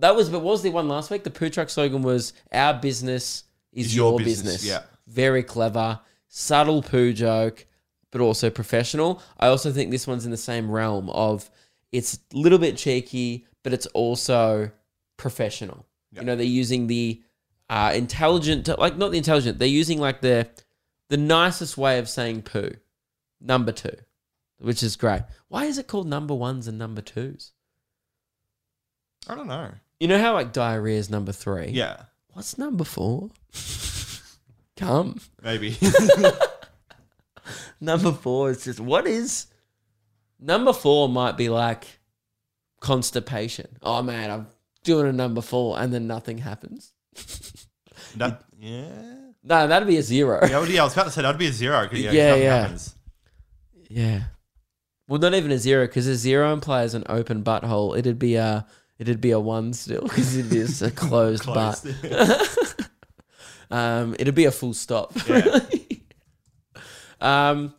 [0.00, 1.24] That was, but was the one last week?
[1.24, 4.82] The poo truck slogan was "Our business is, Is your, your business." business, yeah.
[5.06, 7.66] very clever, subtle poo joke,
[8.10, 9.22] but also professional.
[9.38, 11.50] I also think this one's in the same realm of
[11.92, 14.70] it's a little bit cheeky, but it's also
[15.16, 15.86] professional.
[16.12, 17.22] You know, they're using the
[17.68, 20.48] uh, intelligent, like not the intelligent, they're using like the
[21.08, 22.72] the nicest way of saying poo,
[23.40, 23.96] number two,
[24.58, 25.22] which is great.
[25.48, 27.52] Why is it called number ones and number twos?
[29.28, 29.70] I don't know.
[30.00, 31.68] You know how like diarrhea is number three?
[31.68, 32.02] Yeah.
[32.32, 33.30] What's number four?
[34.76, 35.20] Come.
[35.42, 35.76] Maybe.
[37.80, 39.46] Number four is just what is
[40.40, 41.86] number four might be like
[42.80, 43.66] constipation.
[43.82, 44.46] Oh man, I'm
[44.84, 46.92] doing a number four and then nothing happens.
[48.16, 48.88] that, yeah.
[49.42, 50.40] No, that'd be a zero.
[50.48, 51.88] Yeah, yeah, I was about to say that'd be a zero.
[51.92, 52.60] Yeah, Yeah, nothing yeah.
[52.60, 52.94] happens.
[53.88, 54.20] Yeah.
[55.08, 57.98] Well, not even a zero because a zero implies an open butthole.
[57.98, 58.66] It'd be a
[58.98, 61.80] it'd be a one still because it is a closed, Close.
[61.80, 62.74] butt.
[63.70, 65.12] Um, it'd be a full stop.
[65.28, 65.77] really.
[67.20, 67.74] Um,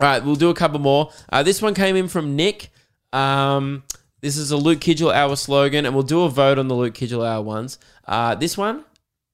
[0.00, 1.10] all right, we'll do a couple more.
[1.28, 2.70] Uh, this one came in from Nick.
[3.12, 3.82] Um,
[4.20, 6.94] this is a Luke Kidgell Hour slogan, and we'll do a vote on the Luke
[6.94, 7.78] Kidgell Hour ones.
[8.06, 8.84] Uh, this one,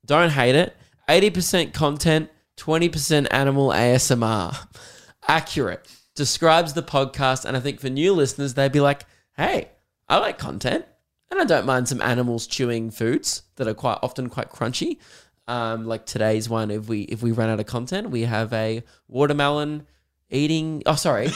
[0.05, 0.77] don't hate it.
[1.09, 4.67] 80% content, 20% animal ASMR.
[5.29, 5.87] Accurate.
[6.15, 9.05] Describes the podcast, and I think for new listeners, they'd be like,
[9.37, 9.71] hey,
[10.09, 10.85] I like content,
[11.31, 14.99] and I don't mind some animals chewing foods that are quite often quite crunchy.
[15.47, 18.83] Um, like today's one, if we if we run out of content, we have a
[19.09, 19.87] watermelon
[20.31, 20.83] eating.
[20.87, 21.29] Oh, sorry,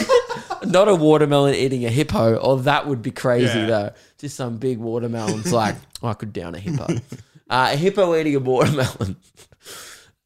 [0.64, 2.36] not a watermelon eating a hippo.
[2.36, 3.66] Or that would be crazy Yeah.
[3.66, 3.92] though.
[4.18, 5.52] Just some big watermelons.
[5.52, 6.86] like oh, I could down a hippo.
[7.48, 9.16] Uh, a hippo eating a watermelon.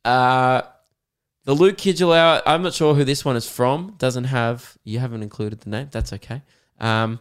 [0.05, 0.63] Uh,
[1.45, 2.41] the Luke Kidgell Hour.
[2.47, 3.95] I'm not sure who this one is from.
[3.99, 4.79] Doesn't have.
[4.85, 5.89] You haven't included the name.
[5.91, 6.43] That's okay.
[6.81, 7.21] Um,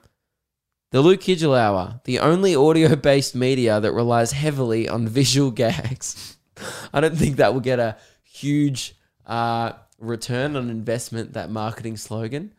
[0.92, 6.38] the Luke Kidgell Hour, the only audio based media that relies heavily on visual gags.
[6.94, 8.96] I don't think that will get a huge
[9.26, 12.54] uh, return on investment, that marketing slogan.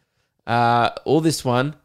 [0.46, 1.76] Uh, or this one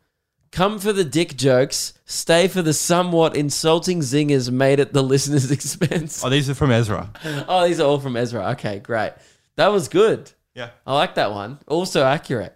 [0.52, 5.52] come for the dick jokes, stay for the somewhat insulting zingers made at the listener's
[5.60, 6.24] expense.
[6.24, 7.12] Oh, these are from Ezra.
[7.48, 8.52] Oh, these are all from Ezra.
[8.52, 9.14] Okay, great.
[9.56, 10.32] That was good.
[10.54, 10.70] Yeah.
[10.86, 11.60] I like that one.
[11.68, 12.56] Also accurate.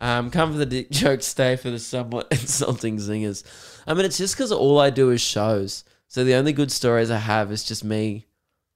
[0.00, 3.42] Um, come for the dick joke, stay for the somewhat insulting zingers.
[3.86, 5.84] I mean, it's just because all I do is shows.
[6.06, 8.26] So the only good stories I have is just me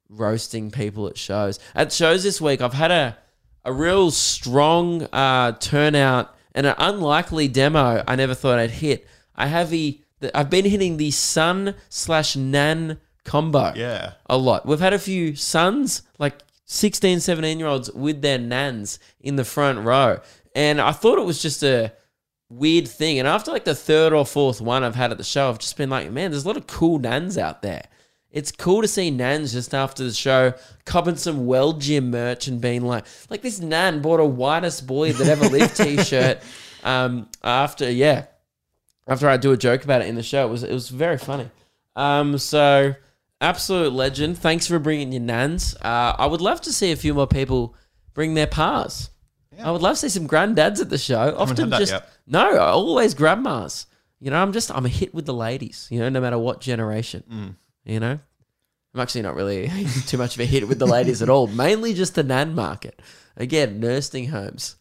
[0.08, 1.58] roasting people at shows.
[1.74, 3.16] At shows this week, I've had a
[3.64, 8.02] a real strong uh, turnout and an unlikely demo.
[8.08, 9.06] I never thought I'd hit.
[9.36, 14.14] I have the, the I've been hitting the sun slash nan combo Yeah.
[14.28, 14.66] a lot.
[14.66, 19.44] We've had a few sons, like 16, 17 year olds with their nans in the
[19.44, 20.18] front row.
[20.54, 21.92] And I thought it was just a
[22.48, 23.18] weird thing.
[23.18, 25.76] And after like the third or fourth one I've had at the show, I've just
[25.76, 27.84] been like, man, there's a lot of cool nans out there.
[28.30, 30.54] It's cool to see nans just after the show
[30.86, 35.12] copping some well gym merch and being like, like this nan bought a whitest boy
[35.12, 36.40] that ever lived t-shirt.
[36.84, 38.24] Um, after yeah,
[39.06, 41.16] after I do a joke about it in the show, it was it was very
[41.16, 41.48] funny.
[41.94, 42.96] Um, so
[43.40, 44.36] absolute legend.
[44.36, 45.76] Thanks for bringing your nans.
[45.76, 47.76] Uh, I would love to see a few more people
[48.14, 49.10] bring their pars.
[49.60, 51.34] I would love to see some granddads at the show.
[51.36, 51.94] Often just
[52.26, 53.86] no, always grandmas.
[54.20, 55.88] You know, I'm just I'm a hit with the ladies.
[55.90, 57.24] You know, no matter what generation.
[57.30, 57.56] Mm.
[57.84, 58.18] You know,
[58.94, 59.70] I'm actually not really
[60.06, 61.46] too much of a hit with the ladies at all.
[61.46, 63.00] Mainly just the nan market.
[63.36, 64.76] Again, nursing homes.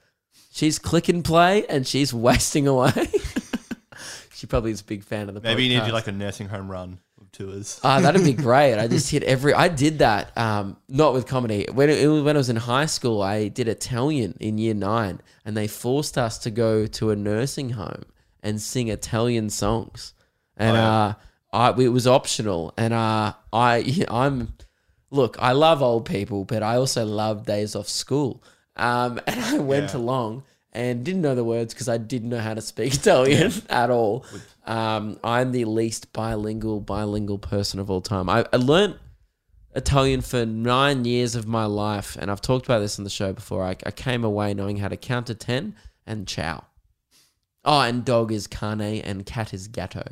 [0.52, 2.92] She's click and play, and she's wasting away.
[4.36, 5.42] she probably is a big fan of the.
[5.42, 7.00] Maybe you need to do like a nursing home run
[7.40, 7.80] of tours.
[7.84, 8.76] Ah, that'd be great.
[8.78, 9.54] I just hit every.
[9.54, 10.38] I did that.
[10.38, 11.68] Um, not with comedy.
[11.72, 15.56] When it, when I was in high school, I did Italian in year nine, and
[15.56, 18.04] they forced us to go to a nursing home
[18.42, 20.14] and sing Italian songs,
[20.58, 20.90] and Oh, yeah.
[20.90, 21.14] uh,
[21.54, 24.54] I it was optional, and uh, I I'm.
[25.14, 28.42] Look, I love old people, but I also love days off school.
[28.78, 29.98] Um, and I went Yeah.
[30.00, 33.90] along and didn't know the words because I didn't know how to speak Italian at
[33.90, 34.26] all.
[34.66, 38.30] Um, I'm the least bilingual bilingual person of all time.
[38.30, 38.98] I, I learned
[39.76, 43.34] Italian for nine years of my life, and I've talked about this on the show
[43.34, 43.64] before.
[43.64, 46.66] I, I came away knowing how to count to ten and ciao.
[47.64, 50.04] Oh, and dog is cane and cat is gatto.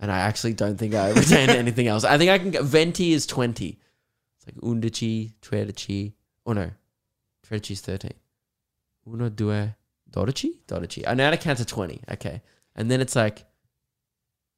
[0.00, 2.04] And I actually don't think I retained anything else.
[2.04, 3.80] I think I can get venti is twenty.
[4.36, 6.12] It's like undici, tredici.
[6.46, 6.70] Oh no,
[7.50, 8.14] is thirteen.
[9.06, 9.74] Uno, due,
[10.10, 11.04] dodici, dodici.
[11.06, 12.00] I know how to count to twenty.
[12.10, 12.42] Okay,
[12.76, 13.44] and then it's like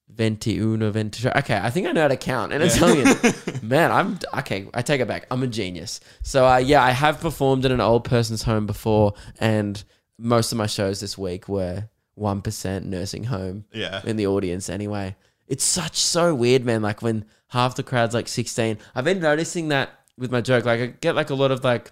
[0.09, 1.29] venti, uno, venti.
[1.29, 3.17] Okay, I think I know how to count in Italian.
[3.63, 4.67] Man, I'm okay.
[4.75, 5.27] I take it back.
[5.31, 6.01] I'm a genius.
[6.23, 9.83] So uh, yeah, I have performed in an old person's home before, and
[10.19, 14.03] most of my shows this week were one percent nursing home Yeah.
[14.05, 15.17] in the audience anyway.
[15.47, 16.83] It's such so weird, man.
[16.83, 18.79] Like when half the crowd's like 16.
[18.95, 20.65] I've been noticing that with my joke.
[20.65, 21.91] Like I get like a lot of like,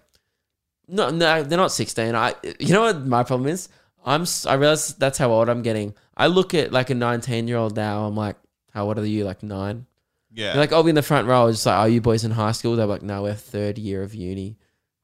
[0.88, 2.14] no, no, they're not 16.
[2.14, 3.68] I, you know what my problem is?
[4.04, 5.94] I'm, I realize that's how old I'm getting.
[6.16, 8.06] I look at like a 19 year old now.
[8.06, 8.36] I'm like,
[8.72, 9.24] how old are you?
[9.24, 9.86] Like nine?
[10.32, 10.52] Yeah.
[10.52, 11.42] They're like, I'll be in the front row.
[11.42, 12.76] I was just like, are you boys in high school?
[12.76, 14.56] They're like, no, we're third year of uni.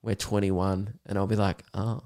[0.03, 0.99] We're 21.
[1.07, 2.03] And I'll be like, oh,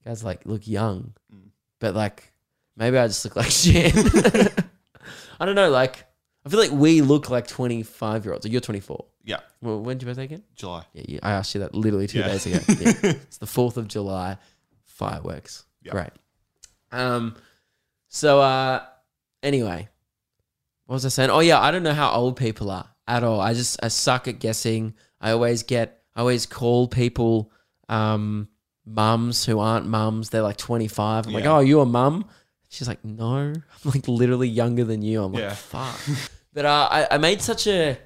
[0.00, 1.14] you guys like look young.
[1.34, 1.50] Mm.
[1.78, 2.32] But like,
[2.76, 3.94] maybe I just look like shit.
[5.40, 5.70] I don't know.
[5.70, 6.04] Like,
[6.44, 8.46] I feel like we look like 25 year olds.
[8.46, 9.04] You're 24.
[9.24, 9.40] Yeah.
[9.60, 10.42] Well, when's your birthday again?
[10.54, 10.84] July.
[10.92, 12.28] Yeah, yeah, I asked you that literally two Yeah.
[12.28, 12.58] days ago.
[12.68, 12.92] Yeah.
[13.22, 14.38] it's the 4th of July.
[14.84, 15.64] Fireworks.
[15.82, 15.92] Yeah.
[15.92, 16.10] Great.
[16.90, 17.36] Um,
[18.08, 18.82] so, uh,
[19.42, 19.88] anyway,
[20.86, 21.30] what was I saying?
[21.30, 23.40] Oh, yeah, I don't know how old people are at all.
[23.40, 24.94] I just, I suck at guessing.
[25.20, 27.50] I always get, I always call people,
[27.88, 28.48] um,
[28.84, 30.30] mums who aren't mums.
[30.30, 31.26] They're like 25.
[31.26, 31.56] I'm like, Yeah.
[31.56, 32.26] oh, you a mum?
[32.68, 33.26] She's like, no.
[33.38, 33.54] I'm
[33.84, 35.22] like literally younger than you.
[35.22, 35.54] I'm like, Yeah.
[35.54, 35.98] fuck.
[36.52, 37.96] but uh, I, I made such a,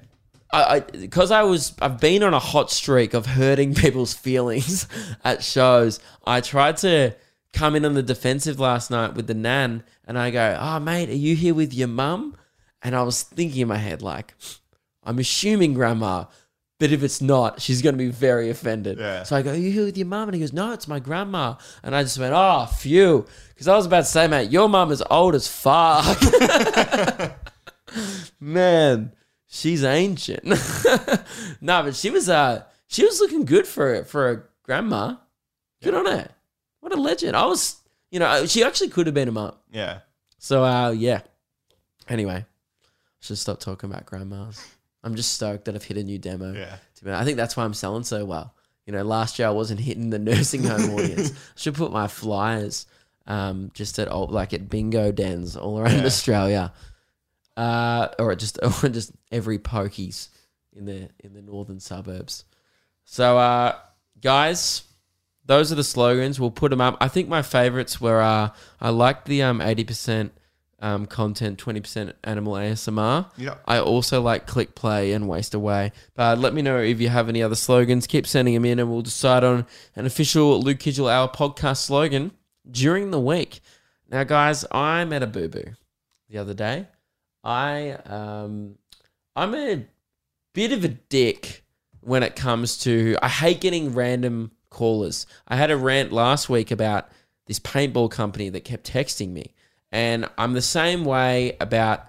[0.51, 4.87] I because I, was I've been on a hot streak of hurting people's feelings
[5.23, 5.99] at shows.
[6.25, 7.15] I tried to
[7.53, 11.09] come in on the defensive last night with the nan, and I go, "Oh, mate,
[11.09, 12.35] are you here with your mum?"
[12.81, 14.33] And I was thinking in my head like,
[15.03, 16.25] I'm assuming grandma,
[16.79, 18.99] but if it's not, she's going to be very offended.
[18.99, 19.23] Yeah.
[19.23, 20.29] So I go, Are you here with your mum?
[20.29, 21.55] And he goes, No, it's my grandma.
[21.81, 23.25] And I just went, Oh, phew.
[23.49, 26.17] Because I was about to say, mate, your mum is old as fuck.
[28.39, 29.13] Man,
[29.47, 30.43] she's ancient.
[31.61, 35.15] no, but she was uh she was looking good for for a grandma.
[35.81, 36.29] Good on her.
[36.79, 37.35] What a legend.
[37.35, 37.77] I was,
[38.11, 39.53] you know, she actually could have been a mum.
[39.71, 39.99] Yeah.
[40.39, 41.21] So uh yeah.
[42.09, 42.45] Anyway, I
[43.19, 44.63] should stop talking about grandmas.
[45.03, 46.53] I'm just stoked that I've hit a new demo.
[46.53, 46.77] Yeah.
[46.95, 47.21] To be honest.
[47.21, 48.53] I think that's why I'm selling so well.
[48.85, 51.31] You know, last year I wasn't hitting the nursing home audience.
[51.31, 52.85] I should put my flyers
[53.27, 56.05] um, just at old, like at bingo dens all around Yeah.
[56.05, 56.73] Australia,
[57.57, 60.29] uh, or just or just every pokies
[60.73, 62.45] in the in the northern suburbs.
[63.03, 63.75] So, uh,
[64.21, 64.83] guys,
[65.45, 66.39] those are the slogans.
[66.39, 66.97] We'll put them up.
[67.01, 70.33] I think my favorites were uh, I liked the um eighty percent
[70.79, 73.31] um content, twenty percent animal ASMR.
[73.37, 73.63] Yep.
[73.65, 75.91] I also like click play and waste away.
[76.13, 78.05] But let me know if you have any other slogans.
[78.05, 79.65] Keep sending them in, and we'll decide on
[79.95, 82.31] an official Luke Kidgell Hour podcast slogan
[82.69, 83.61] during the week.
[84.09, 85.73] Now, guys, I met a boo boo
[86.29, 86.87] the other day.
[87.47, 88.75] I um,
[89.35, 89.85] I'm a
[90.53, 91.63] bit of a dick
[92.01, 93.15] when it comes to.
[93.21, 95.25] I hate getting random callers.
[95.47, 97.09] I had a rant last week about
[97.45, 99.53] this paintball company that kept texting me,
[99.93, 102.05] and I'm the same way about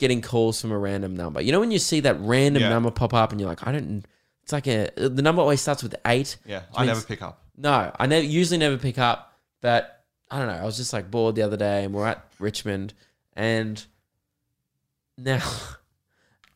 [0.00, 1.40] getting calls from a random number.
[1.40, 2.70] You know when you see that random Yeah.
[2.70, 4.04] number pop up and you're like, I don't.
[4.42, 6.36] It's like a the number always starts with eight.
[6.44, 6.62] Yeah.
[6.74, 7.44] I means- never pick up.
[7.56, 10.54] No, I never usually never pick up, but I don't know.
[10.54, 12.92] I was just like bored the other day, and we're at Richmond,
[13.34, 13.84] and
[15.20, 15.42] now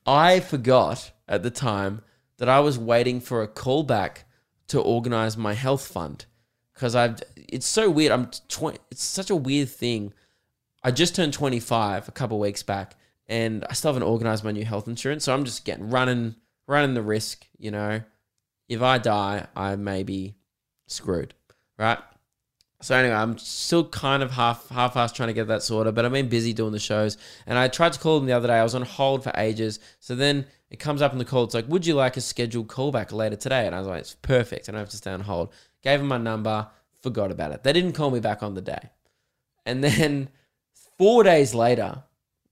[0.07, 2.03] I forgot at the time
[2.39, 4.25] that I was waiting for a callback
[4.69, 6.27] to organize my health fund
[6.73, 7.23] because I've.
[7.37, 8.13] It's so weird.
[8.13, 8.79] I'm twenty.
[8.91, 10.13] It's such a weird thing.
[10.83, 12.97] I just turned 25 a couple weeks back,
[13.27, 15.25] and I still haven't organized my new health insurance.
[15.25, 16.35] So I'm just getting running,
[16.67, 17.47] running the risk.
[17.59, 18.03] You know,
[18.69, 20.35] if I die, I may be
[20.87, 21.33] screwed,
[21.79, 21.99] right?
[22.85, 26.13] So anyway, I'm still kind of half half-assed trying to get that sorted, but I've
[26.13, 27.17] been busy doing the shows.
[27.47, 28.59] And I tried to call them the other day.
[28.59, 29.81] I was on hold for ages.
[30.01, 31.45] So then it comes up in the call.
[31.45, 33.65] It's like, would you like a scheduled callback later today?
[33.67, 34.69] And I was like, it's perfect.
[34.69, 35.51] I don't have to stay on hold.
[35.83, 36.69] Gave them my number.
[37.01, 37.63] Forgot about it.
[37.63, 38.91] They didn't call me back on the day.
[39.65, 40.29] And then
[40.99, 42.03] four days later,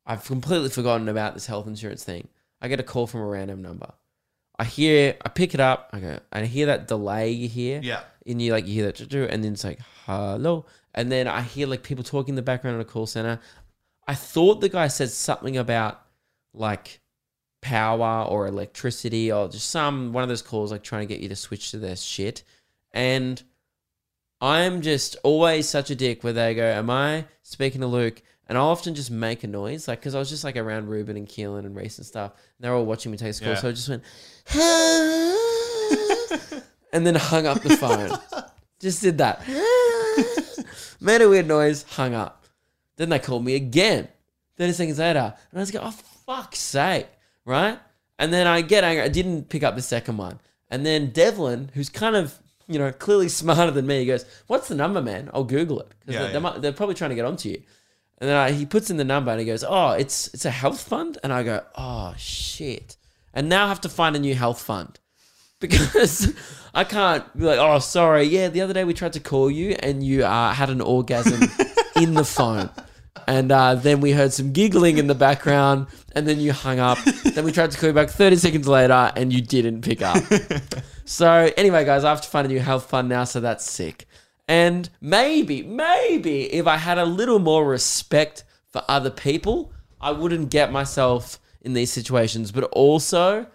[0.06, 2.28] I've completely forgotten about this health insurance thing.
[2.58, 3.92] I get a call from a random number.
[4.58, 5.90] I hear, I pick it up.
[5.92, 8.00] I go, I hear that delay you hear Yeah.
[8.26, 11.66] and you like you hear that and then it's like hello and then i hear
[11.66, 13.38] like people talking in the background in a call center
[14.06, 16.02] i thought the guy said something about
[16.52, 17.00] like
[17.60, 21.28] power or electricity or just some one of those calls like trying to get you
[21.28, 22.42] to switch to their shit
[22.92, 23.42] and
[24.40, 28.58] i'm just always such a dick where they go am i speaking to luke and
[28.58, 31.28] i'll often just make a noise like because i was just like around ruben and
[31.28, 33.54] keelan and reese and stuff and they're all watching me take a call Yeah.
[33.54, 34.02] so i just went
[36.92, 38.18] and then hung up the phone.
[38.80, 39.40] Just did that.
[41.02, 42.46] Made a weird noise, hung up.
[42.96, 44.08] Then they called me again.
[44.56, 45.34] 30 seconds later.
[45.50, 47.08] And I was like, oh, fuck's sake.
[47.44, 47.78] Right?
[48.18, 49.02] And then I get angry.
[49.02, 50.38] I didn't pick up the second one.
[50.70, 52.38] And then Devlin, who's kind of,
[52.68, 55.28] you know, clearly smarter than me, he goes, what's the number, man?
[55.34, 55.88] I'll Google it.
[56.00, 56.58] Because Yeah, they're, yeah.
[56.58, 57.62] they're, probably trying to get onto you.
[58.18, 60.50] And then I, he puts in the number and he goes, oh, it's it's a
[60.50, 61.18] health fund?
[61.24, 62.96] And I go, oh, shit.
[63.34, 65.00] And now I have to find a new health fund
[65.62, 66.34] because
[66.74, 68.24] I can't be like, oh, sorry.
[68.24, 71.40] Yeah, the other day we tried to call you and you uh, had an orgasm
[71.96, 72.68] in the phone.
[73.26, 76.98] And uh, then we heard some giggling in the background and then you hung up.
[77.24, 80.22] then we tried to call you back 30 seconds later and you didn't pick up.
[81.04, 84.06] so, anyway, guys, I have to find a new health fund now, so that's sick.
[84.48, 90.50] And maybe, maybe if I had a little more respect for other people, I wouldn't
[90.50, 92.50] get myself in these situations.
[92.50, 93.46] But also,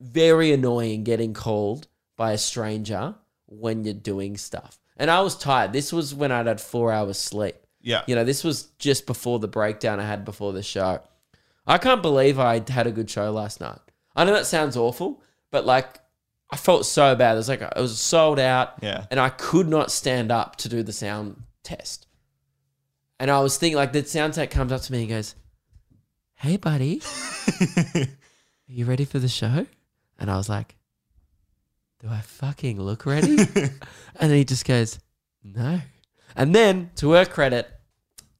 [0.00, 1.86] very annoying getting called
[2.16, 3.14] by a stranger
[3.46, 4.78] when you're doing stuff.
[4.96, 5.72] And I was tired.
[5.72, 7.56] This was when I'd had four hours sleep.
[7.80, 8.02] Yeah.
[8.06, 11.00] You know, this was just before the breakdown I had before the show.
[11.66, 13.78] I can't believe I had a good show last night.
[14.14, 15.98] I know that sounds awful, but like
[16.50, 17.34] I felt so bad.
[17.34, 19.06] It was like it was sold out, Yeah.
[19.10, 22.06] and I could not stand up to do the sound test.
[23.20, 25.34] And I was thinking, like, the sound tech comes up to me and goes,
[26.34, 27.02] "Hey, buddy,
[27.96, 28.06] are
[28.66, 29.66] you ready for the show?"
[30.20, 30.76] And I was like,
[32.00, 33.80] "Do I fucking look ready?" and
[34.20, 34.98] then he just goes,
[35.42, 35.80] "No."
[36.36, 37.68] And then, to her credit,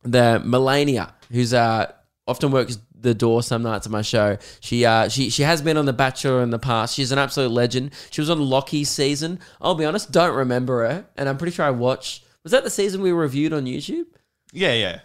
[0.03, 1.91] the Melania, who's uh
[2.27, 4.37] often works the door some nights of my show.
[4.61, 6.95] She uh she she has been on The Bachelor in the past.
[6.95, 7.93] She's an absolute legend.
[8.11, 9.41] She was on Locky's season.
[9.61, 12.25] I'll be honest, don't remember her, and I'm pretty sure I watched.
[12.43, 14.07] Was that the season we reviewed on YouTube?
[14.53, 15.01] Yeah, yeah.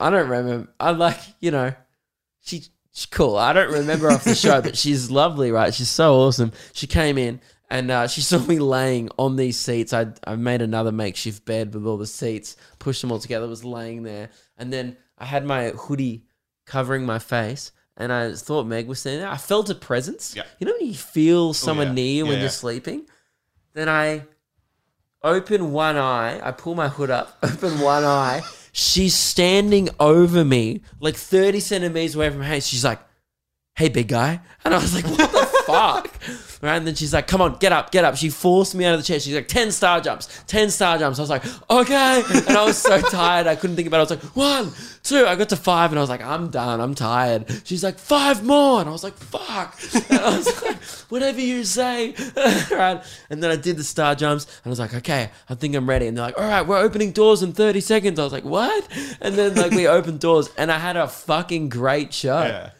[0.00, 0.72] I don't remember.
[0.80, 1.74] I like you know,
[2.40, 2.64] she
[2.94, 3.36] she's cool.
[3.36, 5.74] I don't remember off the show, but she's lovely, right?
[5.74, 6.52] She's so awesome.
[6.72, 9.92] She came in and uh, she saw me laying on these seats.
[9.92, 13.64] I I made another makeshift bed with all the seats, pushed them all together, was
[13.64, 16.24] laying there, and then I had my hoodie
[16.66, 19.30] covering my face, and I thought Meg was standing there.
[19.30, 20.34] I felt a presence.
[20.36, 20.44] Yeah.
[20.58, 21.92] You know when you feel someone yeah.
[21.94, 23.06] near you when Yeah, you're sleeping?
[23.74, 24.22] Then I
[25.22, 26.40] open one eye.
[26.46, 28.42] I pull my hood up, open one eye.
[28.76, 32.60] She's standing over me, like 30 centimeters away from her.
[32.60, 32.98] She's like,
[33.76, 34.40] hey, big guy.
[34.64, 36.14] And I was like, what the fuck?
[36.62, 36.76] Right?
[36.76, 38.16] And then she's like, come on, get up, get up.
[38.16, 39.18] She forced me out of the chair.
[39.18, 41.18] She's like, 10 star jumps, 10 star jumps.
[41.18, 42.22] I was like, okay.
[42.46, 43.46] And I was so tired.
[43.48, 44.12] I couldn't think about it.
[44.12, 44.72] I was like, one,
[45.02, 45.26] two.
[45.26, 46.80] I got to five and I was like, I'm done.
[46.80, 47.50] I'm tired.
[47.64, 48.80] She's like, five more.
[48.80, 49.76] And I was like, fuck.
[50.08, 52.14] And I was like, whatever you say.
[52.70, 53.02] right?
[53.28, 55.88] And then I did the star jumps and I was like, okay, I think I'm
[55.88, 56.06] ready.
[56.06, 58.18] And they're like, all right, we're opening doors in 30 seconds.
[58.20, 58.88] I was like, what?
[59.20, 62.40] And then like we opened doors and I had a fucking great show.
[62.40, 62.70] Yeah.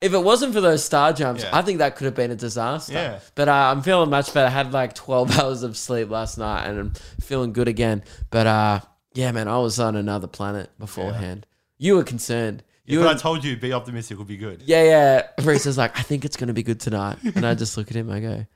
[0.00, 1.50] If it wasn't for those star jumps, Yeah.
[1.52, 2.92] I think that could have been a disaster.
[2.94, 3.20] Yeah.
[3.34, 4.46] But uh, I'm feeling much better.
[4.46, 8.02] I had like 12 hours of sleep last night and I'm feeling good again.
[8.30, 8.80] But uh,
[9.12, 11.46] yeah, man, I was on another planet beforehand.
[11.76, 12.62] You were concerned.
[12.86, 14.62] You but were, I told you, be optimistic will be good.
[14.66, 15.26] yeah, yeah.
[15.44, 17.18] Reese is like, I think it's going to be good tonight.
[17.22, 18.46] And I just look at him, I go,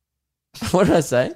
[0.72, 1.32] what did I say?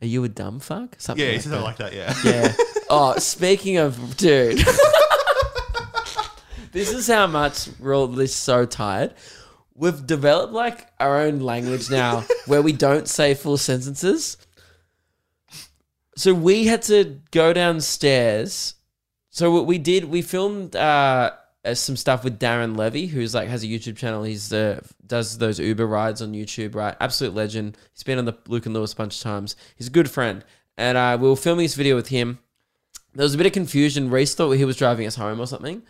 [0.00, 0.94] Are you a dumb fuck?
[0.98, 1.92] Something Yeah, like it's something like that.
[1.92, 2.14] Yeah.
[2.24, 2.52] Yeah.
[2.88, 4.64] Oh, speaking of, dude.
[6.76, 9.14] This is how much we're all this so tired.
[9.74, 14.36] We've developed like our own language now where we don't say full sentences.
[16.16, 18.74] So we had to go downstairs.
[19.30, 21.32] So what we did, we filmed uh,
[21.64, 24.22] uh, some stuff with Darren Levy, who's like has a YouTube channel.
[24.22, 26.94] He's uh, does those Uber rides on YouTube, right?
[27.00, 27.78] Absolute legend.
[27.94, 29.56] He's been on the Luke and Lewis a bunch of times.
[29.76, 30.44] He's a good friend,
[30.76, 32.38] and uh, we were filming this video with him.
[33.14, 34.10] There was a bit of confusion.
[34.10, 35.82] Reese thought he was driving us home or something,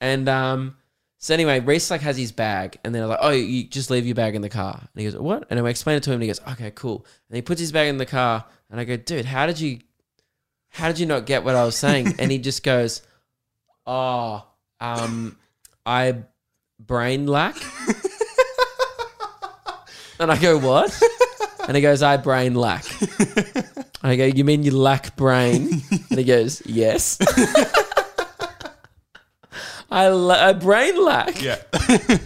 [0.00, 0.76] and um,
[1.24, 4.14] so anyway, Reese like has his bag, and they're like, "Oh, you just leave your
[4.14, 6.22] bag in the car." And he goes, "What?" And I explain it to him, and
[6.24, 8.98] he goes, "Okay, cool." And he puts his bag in the car, and I go,
[8.98, 9.78] "Dude, how did you,
[10.68, 13.00] how did you not get what I was saying?" and he just goes,
[13.86, 14.46] "Oh,
[14.82, 15.38] um,
[15.86, 16.24] I
[16.78, 17.56] brain lack."
[20.20, 21.02] and I go, "What?"
[21.66, 25.80] And he goes, "I brain lack." And I go, "You mean you lack brain?"
[26.10, 27.18] And he goes, "Yes."
[29.94, 31.40] I, la- I brain lack.
[31.42, 31.58] Yeah.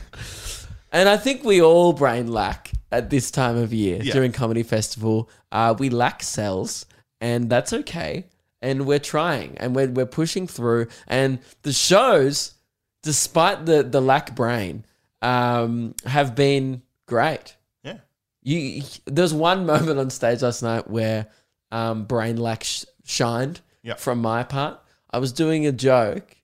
[0.91, 4.14] And I think we all brain lack at this time of year Yeah.
[4.14, 5.29] during comedy festival.
[5.53, 6.87] Uh, we lack cells,
[7.21, 8.25] and that's okay.
[8.62, 10.87] And we're trying, and we're we're pushing through.
[11.07, 12.55] And the shows,
[13.03, 14.87] despite the the lack brain,
[15.21, 17.57] um, have been great.
[17.85, 17.99] yeah.
[18.43, 21.27] You there's one moment on stage last night where
[21.71, 23.61] um, brain lack sh- shined
[23.99, 24.81] from my part.
[25.11, 26.35] I was doing a joke,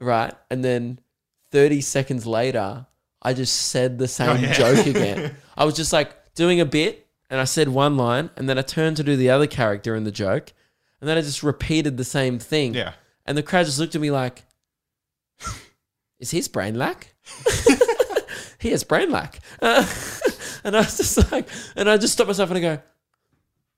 [0.00, 0.98] right, and then
[1.52, 2.86] 30 seconds later,
[3.22, 4.52] I just said the same Oh, yeah.
[4.52, 5.36] joke again.
[5.56, 8.62] I was just like doing a bit, and I said one line, and then I
[8.62, 10.52] turned to do the other character in the joke,
[11.00, 12.74] and then I just repeated the same thing.
[12.74, 12.92] Yeah.
[13.24, 14.44] And the crowd just looked at me like,
[16.18, 17.14] "Is his brain lack?
[18.58, 19.84] he has brain lack." Uh,
[20.64, 22.82] and I was just like, and I just stopped myself and I go,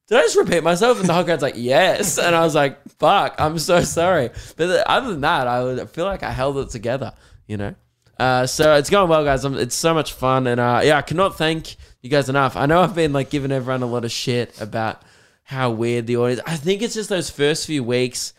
[0.09, 2.78] "Did I just repeat myself?" And the whole crowd's like, "Yes." And I was like,
[2.98, 7.12] "Fuck, I'm so sorry." But other than that, I feel like I held it together.
[7.46, 7.74] You know.
[8.18, 9.44] Uh, so it's going well, guys.
[9.44, 12.56] i it's so much fun, and uh, yeah, I cannot thank you guys enough.
[12.56, 15.02] I know I've been like giving everyone a lot of shit about
[15.44, 16.40] how weird the audience.
[16.44, 18.34] I think it's just those first few weeks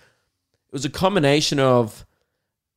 [0.70, 2.05] it was a combination of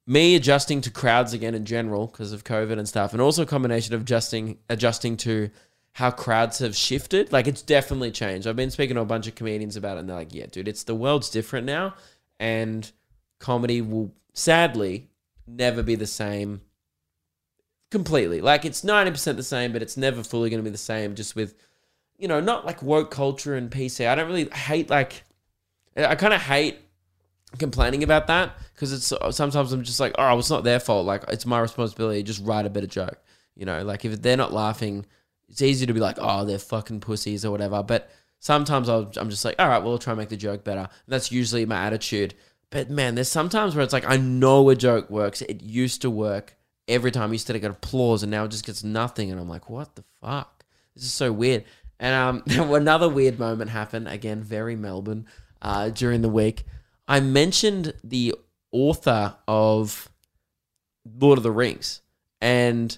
[0.06, 3.46] me adjusting to crowds again in general because of COVID and stuff, and also a
[3.46, 5.50] combination of adjusting adjusting to
[5.94, 7.32] how crowds have shifted.
[7.32, 8.46] Like it's definitely changed.
[8.46, 10.68] I've been speaking to a bunch of comedians about it, and they're like, "Yeah, dude,
[10.68, 11.94] it's the world's different now,
[12.40, 12.90] and
[13.38, 15.08] comedy will sadly
[15.46, 16.62] never be the same
[17.90, 18.40] completely.
[18.40, 21.14] Like it's ninety percent the same, but it's never fully going to be the same.
[21.14, 21.54] Just with
[22.18, 24.06] you know, not like woke culture and PC.
[24.08, 25.24] I don't really hate like
[25.96, 26.78] I kind of hate
[27.58, 31.06] complaining about that because it's sometimes I'm just like, oh, it's not their fault.
[31.06, 32.22] Like it's my responsibility.
[32.22, 33.18] Just write a better joke.
[33.54, 35.04] You know, like if they're not laughing,
[35.52, 37.82] it's easy to be like, oh, they're fucking pussies or whatever.
[37.82, 40.64] But sometimes I'll, I'm just like, all right, well, I'll try and make the joke
[40.64, 40.80] better.
[40.80, 42.34] And that's usually my attitude.
[42.70, 45.42] But man, there's sometimes where it's like, I know a joke works.
[45.42, 46.56] It used to work
[46.88, 47.28] every time.
[47.28, 49.30] I used to get applause, and now it just gets nothing.
[49.30, 50.64] And I'm like, what the fuck?
[50.94, 51.64] This is so weird.
[52.00, 52.14] And
[52.48, 55.26] um, another weird moment happened again, very Melbourne,
[55.60, 56.64] uh, during the week.
[57.06, 58.34] I mentioned the
[58.70, 60.08] author of
[61.04, 62.00] Lord of the Rings,
[62.40, 62.96] and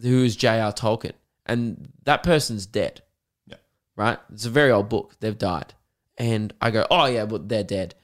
[0.00, 0.72] who's J.R.
[0.72, 1.14] Tolkien,
[1.46, 3.02] and that person's dead.
[3.46, 3.56] Yeah.
[3.96, 4.18] Right.
[4.32, 5.14] It's a very old book.
[5.20, 5.74] They've died,
[6.18, 7.94] and I go, oh yeah, but they're dead.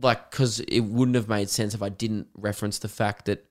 [0.00, 3.44] Like, because it wouldn't have made sense if I didn't reference the fact that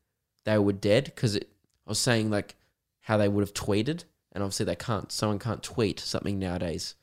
[0.44, 1.06] they were dead.
[1.06, 1.42] Because I
[1.86, 2.56] was saying like
[3.02, 5.12] how they would have tweeted, and obviously they can't.
[5.12, 6.96] Someone can't tweet something nowadays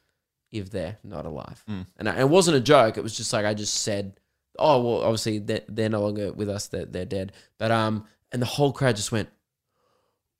[0.51, 1.63] if they're not alive.
[1.99, 2.97] And I- it wasn't a joke.
[2.97, 4.19] It was just like I just said,
[4.59, 6.67] oh well, obviously they're, they're no longer with us.
[6.69, 7.33] They're, they're dead.
[7.59, 9.29] But um, and the whole crowd just went,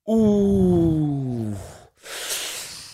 [0.09, 1.55] "Ooh,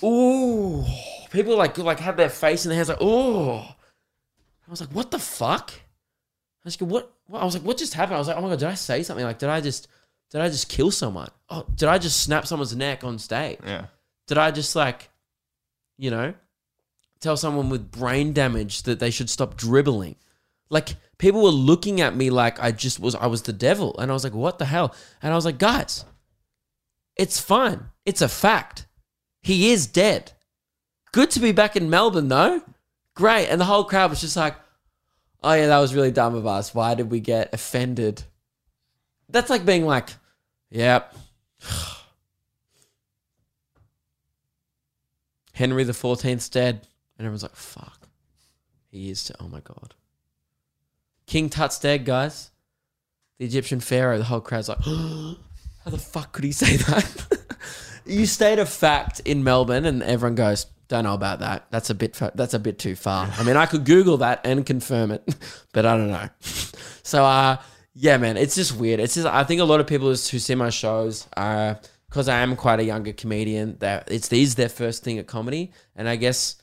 [0.04, 0.86] ooh."
[1.32, 3.60] People like like had their face in their hands like, "Oh."
[4.68, 7.42] I was like, "What the fuck?" I was like, "What?" what?
[7.42, 9.04] I was like, "What just happened?" I was like, "Oh my god, did I say
[9.04, 9.26] something?
[9.26, 9.88] Like, did I just
[10.32, 11.30] did I just kill someone?
[11.50, 13.60] Oh, did I just snap someone's neck on stage?
[13.64, 13.86] Yeah.
[14.28, 15.10] Did I just like,
[15.98, 16.34] you know,
[17.20, 20.16] tell someone with brain damage that they should stop dribbling?
[20.70, 24.10] Like people were looking at me like I just was I was the devil, and
[24.10, 24.96] I was like, what the hell?
[25.22, 26.06] And I was like, guys,
[27.16, 27.86] it's fine.
[28.06, 28.88] It's a fact.
[29.46, 30.32] He is dead.
[31.12, 32.64] Good to be back in Melbourne though.
[33.14, 33.46] Great.
[33.48, 34.56] And the whole crowd was just like,
[35.44, 36.74] oh yeah, that was really dumb of us.
[36.74, 38.24] Why did we get offended?
[39.30, 40.10] That's like being like,
[40.72, 41.16] yep.
[45.54, 46.88] Henry the Fourteenth's dead,
[47.18, 48.08] and everyone's like, "Fuck,
[48.90, 49.38] he is." Dead.
[49.40, 49.94] Oh my god,
[51.28, 52.52] King Tut's dead, guys.
[53.38, 54.18] The Egyptian pharaoh.
[54.18, 55.38] The whole crowd's like, "How
[55.86, 57.28] the fuck could he say that?"
[58.06, 61.66] you state a fact in Melbourne, and everyone goes, "Don't know about that.
[61.72, 62.16] That's a bit.
[62.16, 65.24] Fa- that's a bit too far." I mean, I could Google that and confirm it,
[65.74, 66.30] but I don't know.
[67.04, 67.58] So, uh,
[67.94, 69.00] yeah, man, it's just weird.
[69.00, 71.76] It's just I think a lot of people who see my shows, uh,
[72.10, 75.72] because I am quite a younger comedian, that it's these their first thing at comedy,
[75.96, 76.56] and I guess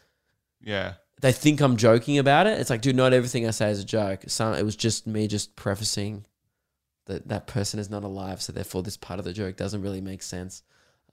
[0.61, 0.95] Yeah.
[1.21, 2.59] they think I'm joking about it.
[2.61, 4.25] It's like, dude, not everything I say is a joke.
[4.27, 6.27] Some it was just me just prefacing
[7.07, 10.01] that that person is not alive, so therefore this part of the joke doesn't really
[10.01, 10.65] make sense.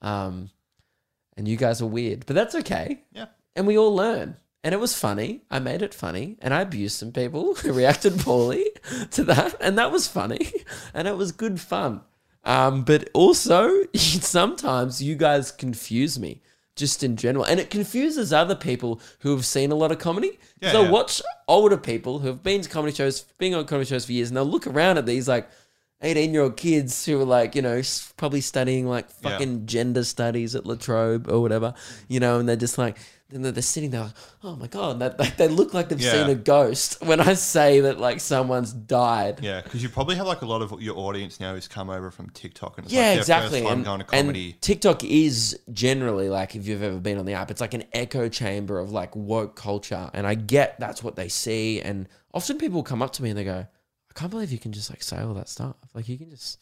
[0.02, 0.50] Um,
[1.38, 3.04] and you guys are weird, but that's okay.
[3.12, 3.28] Yeah.
[3.56, 4.38] And we all learn.
[4.64, 5.42] And it was funny.
[5.50, 8.66] I made it funny, and I abused some people who reacted poorly
[9.12, 10.52] to that, and that was funny,
[10.94, 12.02] and it was good fun.
[12.44, 16.42] Um, but also, sometimes you guys confuse me
[16.76, 20.40] just in general, and it confuses other people who have seen a lot of comedy.
[20.62, 20.90] Yeah, so yeah.
[20.90, 24.30] watch older people who have been to comedy shows, being on comedy shows for years,
[24.30, 25.50] and they'll look around at these like
[26.02, 27.82] 18 year old kids who are like, you know,
[28.18, 29.32] probably studying like Yeah.
[29.32, 31.74] fucking gender studies at La Trobe or whatever,
[32.08, 32.98] you know, and they're just like,
[33.30, 36.14] then they're, sitting there like, oh my God, that, like, they look like they've Yeah.
[36.14, 39.40] seen a ghost when I say that like someone's died.
[39.44, 42.10] Yeah, because you probably have like a lot of your audience now who's come over
[42.12, 43.68] from TikTok and it's Yeah, like exactly.
[43.68, 44.56] And, going to and comedy.
[44.62, 48.30] TikTok is generally like, if you've ever been on the app, it's like an echo
[48.30, 50.10] chamber of like woke culture.
[50.14, 51.82] And I get that's what they see.
[51.82, 53.68] And often people come up to me and they go,
[54.20, 55.78] can't believe you can just like say all that stuff.
[55.94, 56.60] Like you can just,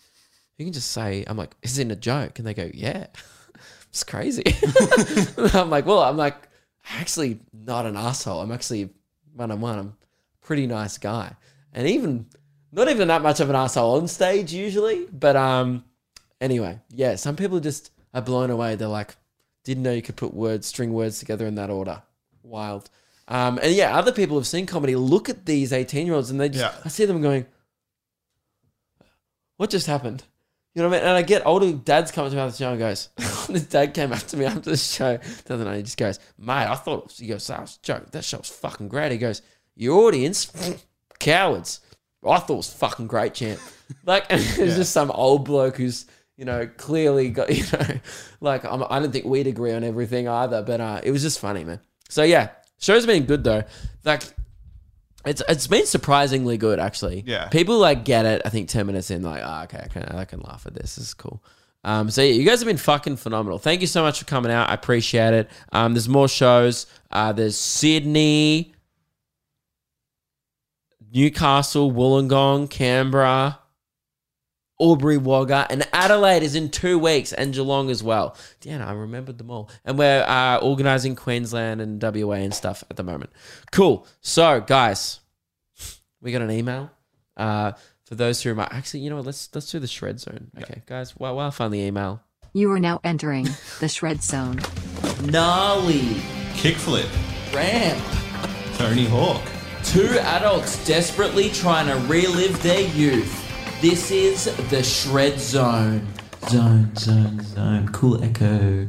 [0.57, 2.37] you can just say, I'm like, is it a joke?
[2.37, 3.07] And they go, yeah,
[3.89, 4.43] it's crazy.
[5.55, 6.35] I'm like, well, I'm like,
[6.99, 8.41] actually not an asshole.
[8.41, 8.91] I'm actually
[9.33, 9.79] one on one.
[9.79, 9.97] I'm
[10.41, 11.35] pretty nice guy.
[11.73, 12.27] And even,
[12.71, 15.07] not even that much of an asshole on stage usually.
[15.11, 15.83] But um,
[16.39, 18.75] anyway, yeah, some people just are blown away.
[18.75, 19.15] They're like,
[19.63, 22.03] didn't know you could put words, string words together in that order.
[22.43, 22.91] Wild.
[23.27, 24.95] Um, and yeah, other people have seen comedy.
[24.95, 26.81] Look at these 18 year olds and they just, Yeah.
[26.85, 27.45] I see them going,
[29.57, 30.23] what just happened?
[30.75, 31.07] You know what I mean?
[31.09, 33.09] And I get older dads come up to me after the show and goes,
[33.47, 35.77] this dad came up to me after the show the other night.
[35.77, 38.11] He just goes, mate, I thought, it was, he goes, that was a joke.
[38.11, 39.11] That show was fucking great.
[39.11, 39.41] He goes,
[39.75, 40.51] your audience,
[41.19, 41.81] cowards.
[42.23, 43.59] I thought it was fucking great, champ.
[44.05, 47.99] Like, and it's just some old bloke who's, you know, clearly got, you know,
[48.41, 51.39] like, I'm, I don't think we'd agree on everything either, but uh, it was just
[51.39, 51.79] funny, man.
[52.09, 52.49] So yeah,
[52.79, 53.63] show's been good though.
[54.03, 54.23] Like,
[55.25, 57.23] it's it's been surprisingly good actually.
[57.25, 57.47] Yeah.
[57.49, 58.41] People like get it.
[58.45, 60.95] I think ten minutes in, like, ah, okay, I can I can laugh at this.
[60.95, 61.43] This is cool.
[61.83, 63.59] Um, so yeah, you guys have been fucking phenomenal.
[63.59, 64.69] Thank you so much for coming out.
[64.69, 65.49] I appreciate it.
[65.71, 66.85] Um, there's more shows.
[67.11, 68.73] Uh, there's Sydney,
[71.13, 73.59] Newcastle, Wollongong, Canberra,
[74.79, 78.35] Albury Wagga, and Adelaide is in two weeks, and Geelong as well.
[78.61, 79.69] Damn, I remembered them all.
[79.83, 83.31] And we're uh, organising Queensland and WA and stuff at the moment.
[83.71, 84.05] Cool.
[84.21, 85.19] So, guys,
[86.21, 86.91] we got an email.
[87.35, 87.71] Uh,
[88.05, 89.25] for those who might actually, you know what?
[89.25, 90.51] Let's let's do the shred zone.
[90.61, 91.11] Okay, guys.
[91.17, 92.21] While while I find the email,
[92.53, 93.47] You are now entering
[93.79, 94.59] the Shred Zone.
[95.23, 96.15] gnarly
[96.53, 97.09] Kickflip.
[97.53, 98.01] ramp.
[98.77, 99.41] Tony Hawk.
[99.83, 103.43] Two adults desperately trying to relive their youth.
[103.79, 106.07] This is the Shred Zone.
[106.49, 107.87] Zone, zone, zone.
[107.89, 108.87] Cool echo.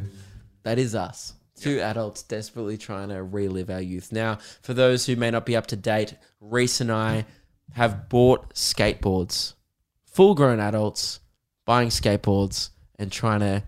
[0.62, 1.34] That is us.
[1.60, 4.12] Two adults desperately trying to relive our youth.
[4.12, 7.26] Now, for those who may not be up to date, Reese and I
[7.74, 9.52] have bought skateboards.
[10.06, 11.20] Full grown adults
[11.66, 13.64] buying skateboards and trying to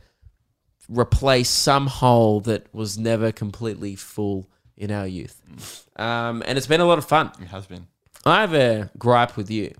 [0.89, 5.87] replace some hole that was never completely full in our youth.
[5.97, 7.31] Um, and it's been a lot of fun.
[7.43, 7.89] It has been.
[8.25, 9.75] I have a gripe with you.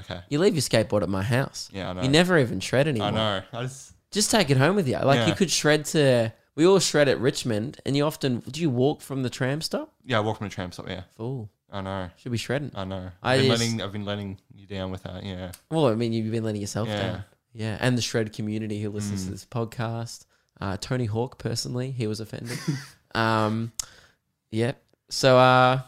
[0.00, 0.20] Okay.
[0.28, 1.68] You leave your skateboard at my house.
[1.72, 2.02] Yeah, I know.
[2.02, 3.08] You never even shred anymore.
[3.08, 3.42] I know.
[3.52, 4.98] I just, Just take it home with you.
[4.98, 5.26] Like Yeah.
[5.28, 6.32] you could shred to.
[6.54, 9.92] We all shred at Richmond, and you often do you walk from the tram stop?
[10.04, 10.88] yeah, I walk from the tram stop.
[10.88, 11.02] Yeah.
[11.16, 11.50] Fool.
[11.70, 12.10] I know.
[12.16, 12.72] Should be shredding.
[12.74, 13.10] I know.
[13.22, 15.22] I I've been just- letting I've been letting you down with that.
[15.24, 15.52] Yeah.
[15.70, 17.00] Well, I mean, you've been letting yourself Yeah.
[17.02, 17.24] down.
[17.52, 20.24] Yeah, and the shred community who listens to this podcast.
[20.60, 22.58] Uh, Tony Hawk, personally, he was offended.
[23.14, 23.72] um,
[24.50, 24.72] yeah.
[25.10, 25.80] So, uh,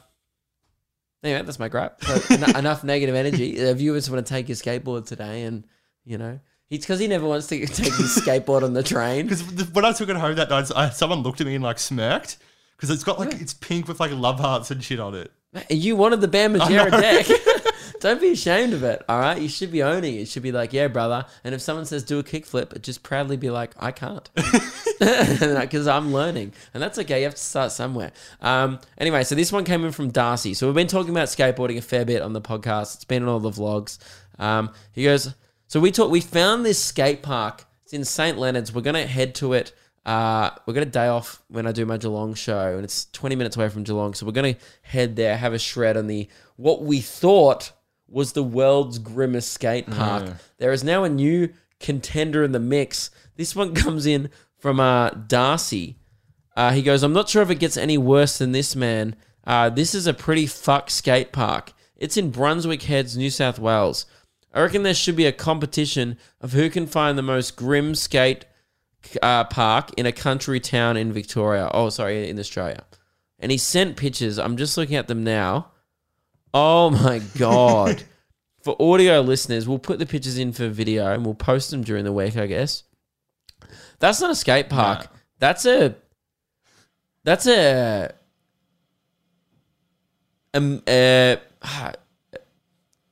[1.22, 2.02] anyway, that's my gripe.
[2.02, 3.62] So, en- enough negative energy.
[3.62, 5.64] Uh, viewers want to take your skateboard today, and
[6.04, 9.26] you know, it's because he never wants to take his skateboard on the train.
[9.26, 11.78] Because when I took it home that night, I, someone looked at me and like
[11.78, 12.38] smirked
[12.76, 15.30] because it's got like it's pink with like love hearts and shit on it.
[15.68, 16.68] You wanted the Bam know.
[16.68, 17.26] deck.
[18.01, 19.03] Don't be ashamed of it.
[19.11, 20.20] All right, you should be owning it.
[20.20, 21.26] You should be like, yeah, brother.
[21.44, 24.28] And if someone says do a kickflip, just proudly be like, I can't,
[24.98, 27.18] because I'm learning, and that's okay.
[27.18, 28.12] You have to start somewhere.
[28.40, 30.55] Um, anyway, so this one came in from Darcy.
[30.55, 32.94] So we've been talking about skateboarding a fair bit on the podcast.
[32.94, 33.98] It's been on all the vlogs.
[34.38, 35.34] Um, he goes,
[35.66, 36.11] so we talked.
[36.11, 37.66] We found this skate park.
[37.84, 38.72] It's in St Leonards.
[38.72, 39.72] We're gonna head to it.
[40.07, 43.57] Uh, we're gonna day off when I do my Geelong show, and it's 20 minutes
[43.57, 44.14] away from Geelong.
[44.14, 47.72] So we're gonna head there, have a shred on the what we thought
[48.11, 50.24] was the world's grimmest skate park.
[50.58, 53.11] There is now a new contender in the mix.
[53.36, 55.96] This one comes in from uh, Darcy.
[56.56, 59.16] Uh, he goes, I'm not sure if it gets any worse than this, man.
[59.46, 61.72] Uh, this is a pretty fuck skate park.
[61.96, 64.06] It's in Brunswick Heads, New South Wales.
[64.52, 68.44] I reckon there should be a competition of who can find the most grim skate
[69.22, 71.70] uh, park in a country town in Victoria.
[71.72, 72.84] Oh, sorry, in Australia.
[73.38, 74.38] And he sent pictures.
[74.38, 75.70] I'm just looking at them now.
[76.53, 78.03] Oh my god.
[78.62, 82.05] for audio listeners, we'll put the pictures in for video and we'll post them during
[82.05, 82.82] the week, I guess.
[83.98, 85.09] That's not a skate park.
[85.38, 85.94] That's a
[87.24, 88.12] that's a
[90.55, 91.36] um uh,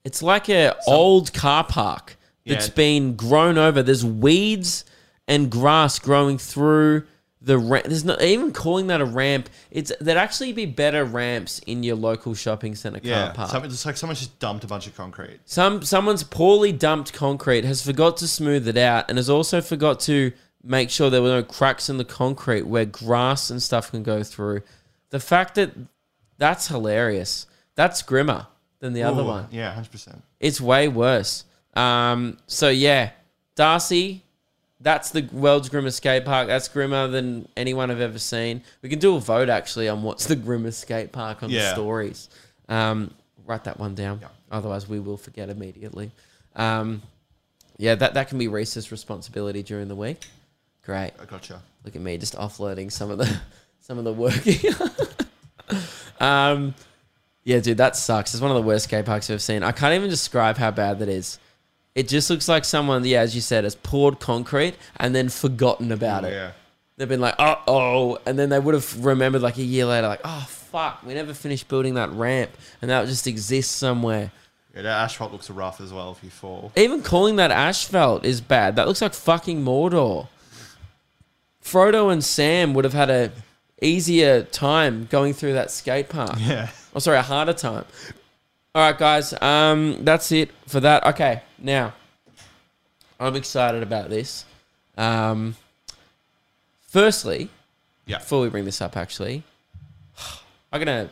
[0.04, 2.16] it's like a old car park
[2.46, 2.74] that's Yeah.
[2.74, 3.82] been grown over.
[3.82, 4.84] There's weeds
[5.26, 7.04] and grass growing through
[7.48, 7.86] the ramp.
[7.86, 9.48] There's not even calling that a ramp.
[9.70, 13.32] It's there'd actually be better ramps in your local shopping center car Yeah.
[13.32, 13.50] park.
[13.50, 15.40] Some, it's like someone just dumped a bunch of concrete.
[15.46, 19.98] Some someone's poorly dumped concrete has forgot to smooth it out and has also forgot
[20.00, 20.32] to
[20.62, 24.22] make sure there were no cracks in the concrete where grass and stuff can go
[24.22, 24.60] through.
[25.10, 25.70] The fact that
[26.36, 27.46] that's hilarious.
[27.76, 28.46] That's grimmer
[28.80, 29.46] than the other Ooh, one.
[29.50, 30.22] Yeah, hundred percent.
[30.38, 31.44] It's way worse.
[31.74, 33.10] Um, so yeah,
[33.54, 34.22] Darcy,
[34.80, 36.46] that's the world's grimmest skate park.
[36.46, 38.62] That's grimmer than anyone I've ever seen.
[38.82, 42.28] We can do a vote actually on what's the grimmest skate park on the stories.
[42.68, 43.12] Um,
[43.44, 44.20] write that one down.
[44.20, 44.28] Yeah.
[44.50, 46.10] Otherwise, we will forget immediately.
[46.54, 47.02] Um,
[47.76, 50.26] yeah, that that can be Reese's responsibility during the week.
[50.84, 51.12] Great.
[51.20, 51.60] I gotcha.
[51.84, 53.40] Look at me just offloading some of the
[53.80, 54.60] some of the working.
[56.20, 56.74] um,
[57.44, 58.34] yeah, dude, that sucks.
[58.34, 59.62] It's one of the worst skate parks I've ever seen.
[59.62, 61.38] I can't even describe how bad that is.
[61.94, 65.90] It just looks like someone, yeah, as you said, has poured concrete and then forgotten
[65.90, 66.32] about it.
[66.32, 66.52] Yeah.
[66.96, 70.08] They've been like, oh, oh, and then they would have remembered like a year later,
[70.08, 72.50] like, oh fuck, we never finished building that ramp,
[72.82, 74.32] and that just exists somewhere.
[74.74, 76.72] Yeah, that asphalt looks rough as well if you fall.
[76.76, 78.76] Even calling that asphalt is bad.
[78.76, 80.28] That looks like fucking Mordor.
[81.64, 83.32] Frodo and Sam would have had a
[83.80, 86.36] easier time going through that skate park.
[86.38, 86.70] Yeah.
[86.94, 87.84] Oh, sorry, a harder time.
[88.78, 89.34] All right, guys.
[89.42, 91.04] Um, that's it for that.
[91.04, 91.94] Okay, now
[93.18, 94.44] I'm excited about this.
[94.96, 95.56] Um,
[96.86, 97.50] firstly,
[98.06, 98.18] Yeah.
[98.18, 99.42] before we bring this up, actually,
[100.72, 101.10] I'm gonna.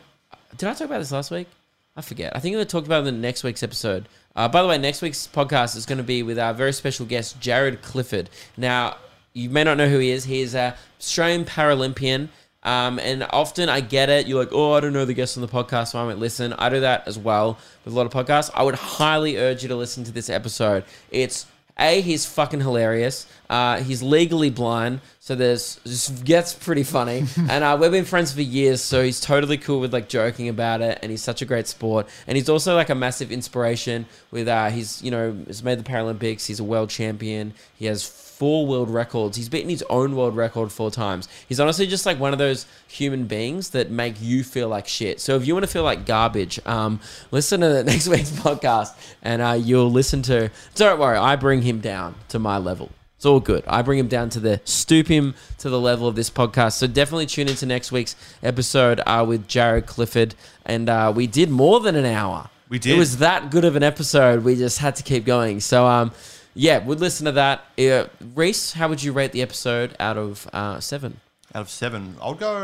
[0.57, 1.49] Did I talk about this last week?
[1.97, 2.37] I forget.
[2.37, 4.09] I think we talked about it in the next week's episode.
[4.37, 7.05] Uh, by the way, next week's podcast is going to be with our very special
[7.05, 8.31] guest, Jaryd Clifford.
[8.57, 8.99] Now,
[9.33, 10.23] you may not know who he is.
[10.23, 12.29] He is a Australian Paralympian.
[12.67, 14.27] Um, and often I get it.
[14.27, 16.53] You're like, oh, I don't know the guests on the podcast, so I won't listen.
[16.55, 18.51] I do that as well with a lot of podcasts.
[18.55, 20.85] I would highly urge you to listen to this episode.
[21.12, 21.47] It's
[21.79, 23.27] a, he's fucking hilarious.
[23.49, 27.25] Uh, he's legally blind, so there's just gets pretty funny.
[27.37, 30.81] and uh, we've been friends for years, so he's totally cool with like joking about
[30.81, 32.09] it, and he's such a great sport.
[32.27, 34.07] And he's also like a massive inspiration.
[34.33, 36.47] With uh, he's you know has made the Paralympics.
[36.47, 37.55] He's a world champion.
[37.77, 39.37] He has four world records.
[39.39, 41.26] He's beaten his own world record four times.
[41.49, 45.20] He's honestly just like one of those human beings that make you feel like shit.
[45.20, 48.95] So if you want to feel like garbage, um, listen to the next week's podcast
[49.22, 50.51] and uh, you'll listen to.
[50.74, 52.91] Don't worry, I bring him down to my level.
[53.16, 53.64] It's all good.
[53.66, 56.72] I bring him down to the stoop him to the level of this podcast.
[56.74, 60.34] So definitely tune into next week's episode uh, with Jaryd Clifford.
[60.66, 62.51] And uh, we did more than an hour.
[62.68, 62.97] We did.
[62.97, 64.45] It was that good of an episode.
[64.45, 65.61] We just had to keep going.
[65.61, 66.12] So um,
[66.57, 67.64] yeah, would listen to that.
[67.78, 71.20] Uh, Reese, how would you rate the episode out of uh, seven?
[71.54, 72.57] Out of seven, I'll go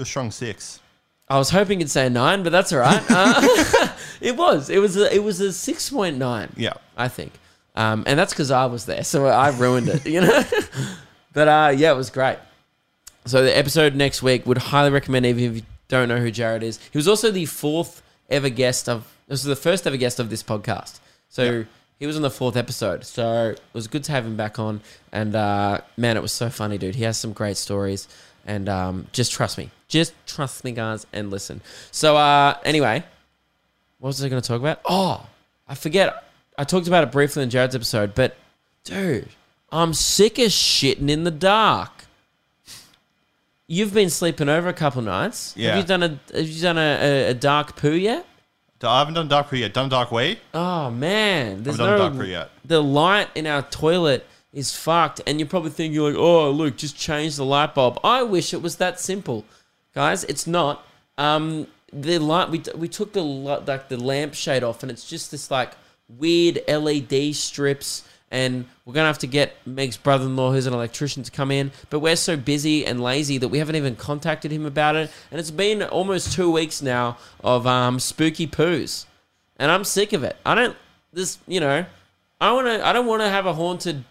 [0.00, 0.80] a strong six.
[1.30, 3.02] I was hoping you'd say a nine, but that's all right.
[3.10, 3.88] Uh,
[4.20, 4.70] it was.
[4.70, 4.96] It was.
[4.96, 6.52] A, it was a six point nine.
[6.56, 6.74] Yeah.
[6.96, 7.32] I think,
[7.74, 10.06] um, and that's because I was there, so I ruined it.
[10.06, 10.44] You know,
[11.32, 12.38] but uh, yeah, it was great.
[13.24, 16.62] So the episode next week would highly recommend even if you don't know who Jaryd
[16.62, 16.78] is.
[16.90, 19.14] He was also the fourth ever guest of.
[19.26, 21.00] This was the first ever guest of this podcast.
[21.28, 21.66] So
[21.98, 23.04] he was on the fourth episode.
[23.04, 24.80] So it was good to have him back on.
[25.12, 26.94] And uh, man, it was so funny, dude.
[26.94, 28.08] He has some great stories.
[28.46, 29.70] And um, just trust me.
[29.88, 31.60] Just trust me, guys, and listen.
[31.90, 33.02] So uh, anyway,
[33.98, 34.80] what was I going to talk about?
[34.84, 35.26] Oh,
[35.66, 36.24] I forget.
[36.56, 38.36] I talked about it briefly in Jaryd's episode, but
[38.84, 39.28] dude,
[39.70, 41.90] I'm sick of shitting in the dark.
[43.66, 45.54] You've been sleeping over a couple nights.
[45.56, 45.70] Yeah.
[45.70, 48.26] Have you done a Have you done a, a, a dark poo yet?
[48.82, 49.74] I haven't done dark poo yet.
[49.74, 50.38] Done dark way.
[50.54, 52.50] Oh man, there's haven't no done dark poo yet.
[52.64, 56.96] The light in our toilet is fucked, and you're probably thinking like, "Oh, look, just
[56.96, 59.44] change the light bulb." I wish it was that simple,
[59.94, 60.24] guys.
[60.24, 60.86] It's not.
[61.16, 65.30] Um, the light we we took the li- like the lampshade off, and it's just
[65.30, 65.72] this like
[66.08, 68.04] weird LED strips.
[68.30, 71.70] And we're gonna have to get Meg's brother-in-law, who's an electrician, to come in.
[71.90, 75.10] But we're so busy and lazy that we haven't even contacted him about it.
[75.30, 79.06] And it's been almost two weeks now of um, spooky poos
[79.58, 80.36] and I'm sick of it.
[80.46, 80.76] I don't
[81.12, 81.84] this you know,
[82.40, 84.04] I want to I don't want to have a haunted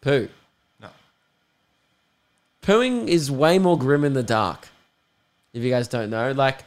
[0.00, 0.28] poo.
[0.80, 0.88] No.
[2.62, 4.68] Pooing is way more grim in the dark.
[5.52, 6.64] If you guys don't know, like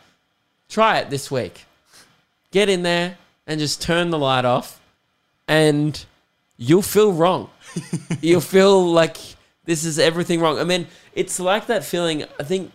[0.70, 1.66] try it this week.
[2.52, 4.80] Get in there and just turn the light off
[5.48, 6.06] and
[6.58, 7.50] you'll feel wrong.
[8.22, 9.18] you'll feel like
[9.66, 10.60] this is everything wrong.
[10.60, 12.72] I mean, it's like that feeling, I think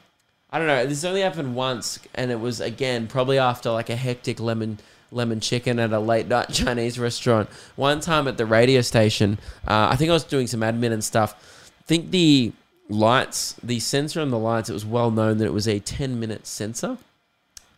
[0.52, 0.84] I don't know.
[0.84, 4.78] This only happened once, and it was again probably after like a hectic lemon
[5.10, 7.48] lemon chicken at a late night Chinese restaurant.
[7.74, 11.02] One time at the radio station, uh, I think I was doing some admin and
[11.02, 11.34] stuff.
[11.80, 12.52] I think the
[12.90, 16.20] lights, the sensor on the lights, it was well known that it was a ten
[16.20, 16.98] minute sensor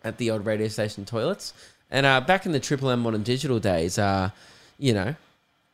[0.02, 1.54] at the old radio station toilets.
[1.92, 4.30] And uh, back in the Triple M modern digital days, uh,
[4.80, 5.14] you know,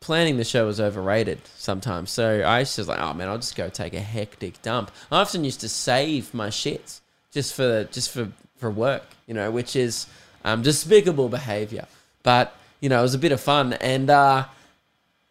[0.00, 2.10] planning the show was overrated sometimes.
[2.10, 4.90] So I used to like, oh man, I'll just go take a hectic dump.
[5.10, 7.00] I often used to save my shits
[7.32, 10.06] just for just for for work, you know, which is
[10.44, 11.86] um, despicable behavior.
[12.22, 13.74] But you know, it was a bit of fun.
[13.74, 14.46] And uh,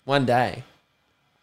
[0.05, 0.63] one day,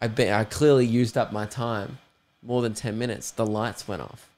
[0.01, 1.99] I be, I clearly used up my time,
[2.41, 3.31] more than ten minutes.
[3.31, 4.29] The lights went off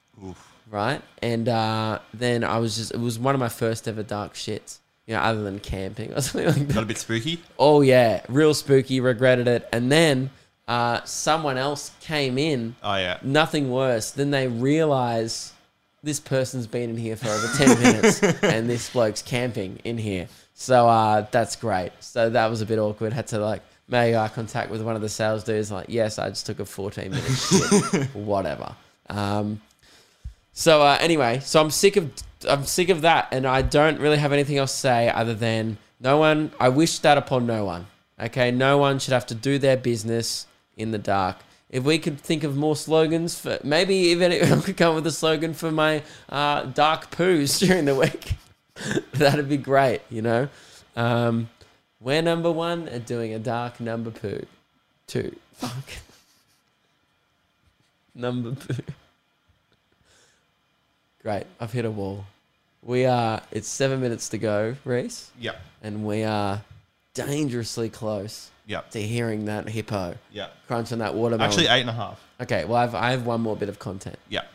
[0.70, 1.02] right?
[1.20, 4.78] And uh, then I was just, it was one of my first ever dark shits,
[5.10, 6.82] you know, other than camping or something like Got that.
[6.84, 7.40] a bit spooky.
[7.58, 9.68] Oh, yeah, real spooky, regretted it.
[9.72, 10.30] And then
[10.68, 13.18] uh, someone else came in, Oh yeah.
[13.22, 14.12] nothing worse.
[14.12, 15.52] than they realize
[16.04, 20.28] this person's been in here for over 10 minutes and this bloke's camping in here.
[20.54, 21.90] So uh, that's great.
[22.00, 23.12] So that was a bit awkward.
[23.12, 25.72] Had to like make eye contact with one of the sales dudes.
[25.72, 28.04] Like, yes, I just took a 14 minute shit.
[28.14, 28.76] Whatever.
[29.08, 29.60] Um,
[30.60, 32.12] so uh, anyway, so I'm sick of
[32.46, 35.78] I'm sick of that, and I don't really have anything else to say other than
[36.00, 36.52] no one.
[36.60, 37.86] I wish that upon no one.
[38.20, 40.46] Okay, no one should have to do their business
[40.76, 41.38] in the dark.
[41.70, 45.06] If we could think of more slogans for maybe even I could come up with
[45.06, 48.34] a slogan for my uh, dark poos during the week.
[49.12, 50.50] That'd be great, you know.
[50.94, 51.48] Um,
[52.00, 54.44] we're number one at doing a dark number poo.
[55.06, 55.34] Two.
[55.54, 55.88] Fuck.
[58.14, 58.82] number poo.
[61.22, 61.44] Great.
[61.60, 62.24] I've hit a wall.
[62.82, 63.42] We are.
[63.50, 65.60] It's seven minutes to go, Reese, Yep.
[65.82, 66.62] and we are
[67.14, 68.90] dangerously close Yep.
[68.92, 70.54] to hearing that hippo Yep.
[70.66, 71.50] crunch on that watermelon.
[71.50, 72.18] Actually, eight and a half.
[72.40, 72.64] okay.
[72.64, 74.18] Well, I've I have one more bit of content.
[74.30, 74.48] Yep.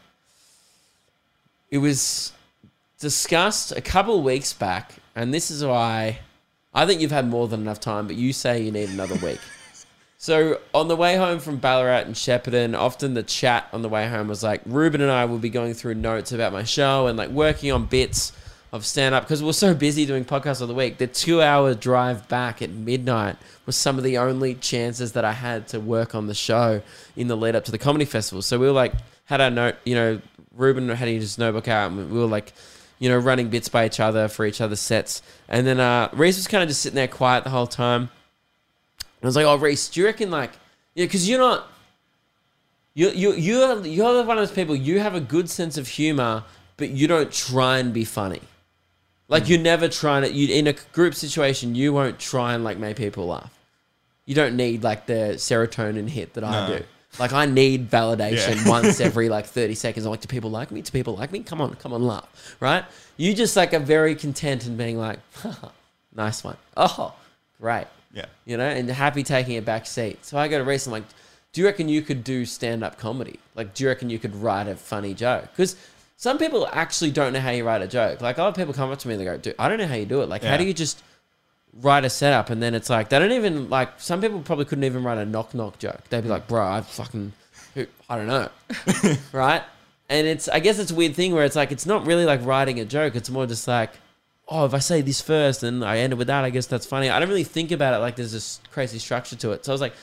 [1.69, 2.31] It was
[2.99, 6.19] discussed a couple of weeks back, and this is why
[6.73, 9.39] I think you've had more than enough time, but you say you need another week.
[10.25, 14.09] So on the way home from Ballarat and Shepparton, often the chat on the way
[14.09, 17.15] home was like, Ruben and I will be going through notes about my show and
[17.15, 18.31] like working on bits
[18.73, 20.97] of stand up because we're so busy doing podcasts of the week.
[20.97, 23.35] The two hour drive back at midnight
[23.67, 26.81] was some of the only chances that I had to work on the show
[27.15, 28.41] in the lead up to the comedy festival.
[28.41, 28.93] So we were like,
[29.25, 30.19] had our note, you know,
[30.55, 32.51] Ruben had his notebook out and we were like,
[32.97, 35.21] you know, running bits by each other for each other's sets.
[35.47, 38.09] And then uh, Reese was kind of just sitting there quiet the whole time.
[39.25, 40.51] I was like, "Oh, Reese, do you reckon like,
[40.93, 41.67] yeah, because you're not,
[42.93, 44.75] you you you're you're one of those people.
[44.75, 46.43] You have a good sense of humor,
[46.77, 48.41] but you don't try and be funny.
[49.27, 49.63] Like you're mm.
[49.63, 50.31] never trying to.
[50.31, 53.51] You in a group situation, you won't try and like make people laugh.
[54.25, 56.83] You don't need like the serotonin hit that I do.
[57.19, 58.69] Like I need validation Yeah.
[58.69, 60.05] once every like 30 seconds.
[60.05, 60.81] I'm like, do people like me?
[60.81, 61.39] Do people like me?
[61.39, 62.55] Come on, come on, laugh.
[62.59, 62.83] Right?
[63.17, 65.19] You just like are very content in being like,
[66.15, 66.57] nice one.
[66.75, 67.13] Oh,
[67.59, 68.25] great Yeah.
[68.45, 70.25] you know, and happy taking a back seat.
[70.25, 71.03] So I go to Reese, I'm like,
[71.53, 73.39] do you reckon you could do stand up comedy?
[73.55, 75.49] Like, do you reckon you could write a funny joke?
[75.51, 75.75] Because
[76.17, 78.21] some people actually don't know how you write a joke.
[78.21, 79.95] Like, other people come up to me and they go, dude, I don't know how
[79.95, 80.29] you do it.
[80.29, 81.03] Like, how do you just
[81.81, 84.85] write a setup and then it's like, they don't even, like, some people probably couldn't
[84.85, 85.99] even write a knock knock joke.
[86.09, 87.33] They'd be like, bro, I fucking,
[87.73, 88.49] who- I don't know.
[89.33, 89.61] right?
[90.09, 92.45] And it's, I guess it's a weird thing where it's like, it's not really like
[92.45, 93.15] writing a joke.
[93.15, 93.91] It's more just like,
[94.47, 96.85] oh, if I say this first and I end it with that, I guess that's
[96.85, 97.09] funny.
[97.09, 99.65] I don't really think about it like there's this crazy structure to it.
[99.65, 99.93] So I was like,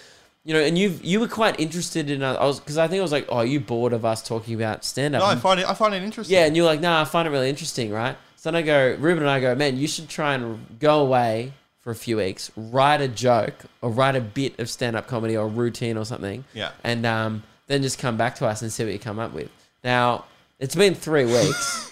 [0.44, 2.22] you know, and you you were quite interested in.
[2.22, 4.26] Uh, I was because I think I was like, oh, are you bored of us
[4.26, 5.20] talking about stand up?
[5.20, 5.68] No, I find it.
[5.68, 6.36] I find it interesting.
[6.36, 8.16] Yeah, and you're like, nah, I find it really interesting, right?
[8.36, 11.52] So then I go, Ruben and I go, man, you should try and go away
[11.78, 15.36] for a few weeks, write a joke or write a bit of stand up comedy
[15.36, 16.44] or routine or something.
[16.52, 16.72] Yeah.
[16.82, 19.48] And um, then just come back to us and see what you come up with.
[19.84, 20.24] Now,
[20.58, 21.91] it's been three weeks.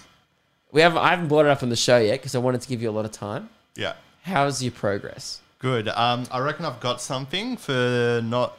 [0.71, 2.67] we haven't, I haven't brought it up on the show yet because I wanted to
[2.67, 3.49] give you a lot of time.
[3.75, 3.93] Yeah.
[4.23, 5.41] How's your progress?
[5.59, 5.87] Good.
[5.89, 8.57] Um, I reckon I've got something for not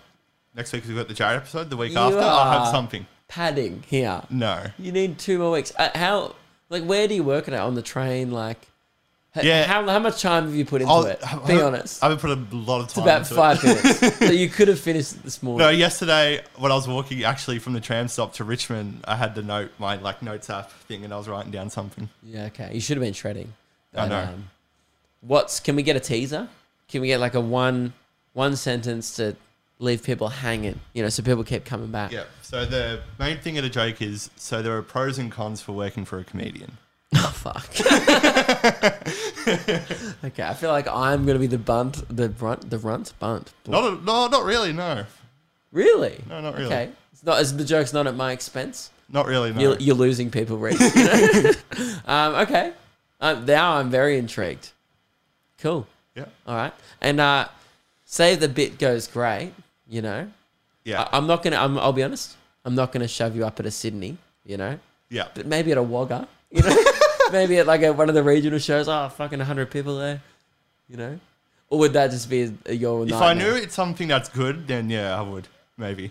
[0.55, 0.85] next week.
[0.87, 1.71] We've got the Jaryd episode.
[1.71, 3.07] The week You after, I'll are- have something.
[3.29, 4.23] Padding here.
[4.29, 4.63] No.
[4.79, 5.73] You need two more weeks.
[5.79, 6.35] Uh, how,
[6.69, 7.63] like, where do you work on it at?
[7.63, 8.31] On the train?
[8.31, 8.69] Like,
[9.41, 9.65] Yeah.
[9.65, 11.21] How, how much time have you put into I'll, it?
[11.21, 12.03] Be haven't- honest.
[12.03, 13.09] I haven't put a lot of time.
[13.21, 14.01] It's about into five it.
[14.03, 14.19] minutes.
[14.27, 15.67] so you could have finished it this morning.
[15.67, 19.35] No, yesterday when I was walking actually from the tram stop to Richmond, I had
[19.35, 22.11] the note my like notes app thing, and I was writing down something.
[22.23, 22.71] Yeah, okay.
[22.75, 23.53] You should have been shredding.
[23.95, 24.21] I know.
[24.21, 24.51] um,
[25.23, 26.49] what's can we get a teaser?
[26.89, 27.95] Can we get like a one
[28.35, 29.35] one sentence to
[29.79, 30.79] leave people hanging?
[30.93, 32.13] You know, so people keep coming back.
[32.13, 32.25] Yeah.
[32.43, 35.73] So the main thing of the joke is so there are pros and cons for
[35.73, 36.77] working for a comedian.
[37.15, 37.69] Oh fuck.
[40.25, 43.53] okay, I feel like I'm gonna be the bunt, the brunt, the runt, bunt.
[43.67, 44.73] Not a, no, not really.
[44.73, 45.05] No,
[45.73, 46.23] really?
[46.29, 46.67] No, not really.
[46.67, 47.41] Okay, it's not.
[47.41, 48.91] Is the joke's not at my expense?
[49.13, 49.53] not really.
[49.53, 49.61] No.
[49.61, 50.57] You're, you're losing people.
[50.69, 51.53] You know?
[52.07, 52.73] um, okay.
[53.21, 54.71] Um, now I'm very intrigued.
[55.59, 55.87] Cool.
[56.17, 56.25] yeah.
[56.47, 56.73] All right.
[57.01, 57.49] And uh,
[58.05, 59.53] say the bit goes great,
[59.89, 60.29] you know.
[60.85, 61.03] Yeah.
[61.03, 61.57] I, I'm not gonna.
[61.57, 62.37] I'm, I'll be honest.
[62.65, 64.79] I'm not gonna shove you up at a Sydney, you know.
[65.11, 65.29] yeah.
[65.35, 66.85] But maybe at a Wagga, you know.
[67.33, 68.89] maybe at like a, one of the regional shows.
[68.89, 70.21] Oh, fucking hundred people there,
[70.89, 71.19] you know.
[71.71, 73.53] Or would that just be a, your If I nightmare?
[73.55, 76.11] knew it's something that's good, then yeah, I would maybe.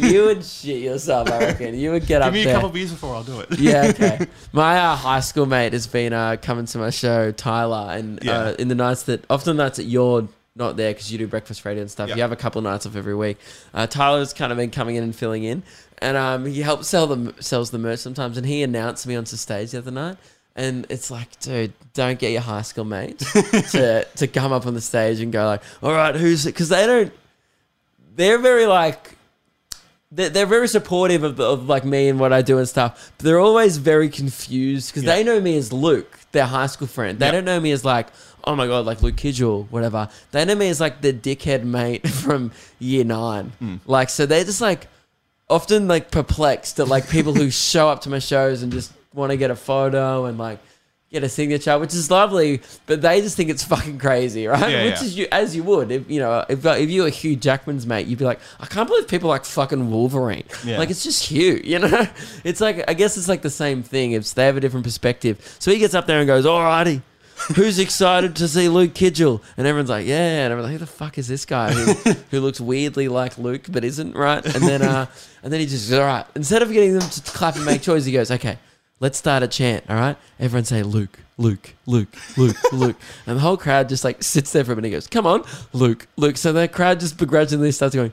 [0.00, 1.30] you would shit yourself.
[1.30, 2.54] I reckon you would get up Give me a there.
[2.54, 3.58] couple beers before I'll do it.
[3.58, 4.26] yeah, okay.
[4.52, 8.32] My uh, high school mate has been uh, coming to my show, Tyler, and Yeah.
[8.38, 11.64] uh, in the nights that often nights that you're not there because you do breakfast
[11.64, 12.08] radio and stuff.
[12.08, 12.16] Yeah.
[12.16, 13.38] You have a couple nights off every week.
[13.72, 15.62] Uh, Tyler's kind of been coming in and filling in,
[15.98, 18.36] and um, he helps sell them sells the merch sometimes.
[18.36, 20.16] And he announced me onto stage the other night.
[20.56, 23.32] And it's like, dude, don't get your high school mates
[23.72, 26.52] to, to come up on the stage and go like, all right, who's it?
[26.54, 27.12] Because they don't,
[28.16, 29.16] they're very like,
[30.12, 33.12] they're, they're very supportive of, of like me and what I do and stuff.
[33.16, 35.14] But they're always very confused because Yeah.
[35.16, 37.18] they know me as Luke, their high school friend.
[37.18, 37.32] They Yeah.
[37.32, 38.08] don't know me as like,
[38.44, 40.08] oh my god, like Luke Kidgell, whatever.
[40.32, 43.52] They know me as like the dickhead mate from year nine.
[43.60, 43.76] Hmm.
[43.86, 44.88] Like, so they're just like
[45.48, 49.30] often like perplexed at like people who show up to my shows and just want
[49.30, 50.58] to get a photo and like
[51.10, 54.70] get a signature, which is lovely, but they just think it's fucking crazy, right?
[54.70, 55.04] Yeah, which yeah.
[55.04, 58.06] is you as you would if you know if if you were Hugh Jackman's mate,
[58.06, 60.44] you'd be like, I can't believe people like fucking Wolverine.
[60.64, 60.78] Yeah.
[60.78, 62.06] Like it's just Hugh, you know.
[62.44, 64.12] It's like I guess it's like the same thing.
[64.12, 67.02] If they have a different perspective, so he gets up there and goes, "Alrighty."
[67.56, 69.40] Who's excited to see Luke Kidgell?
[69.56, 70.44] And everyone's like, yeah.
[70.44, 73.64] And everyone's like, who the fuck is this guy who, who looks weirdly like Luke
[73.70, 74.44] but isn't, right?
[74.44, 75.06] And then uh,
[75.42, 76.26] and then he just, goes, all right.
[76.34, 78.58] Instead of getting them to clap and make choice, he goes, okay,
[79.00, 80.16] let's start a chant, all right?
[80.38, 82.96] Everyone say Luke, Luke, Luke, Luke, Luke.
[83.26, 85.44] And the whole crowd just like sits there for a minute and goes, come on,
[85.72, 86.36] Luke, Luke.
[86.36, 88.12] So the crowd just begrudgingly starts going,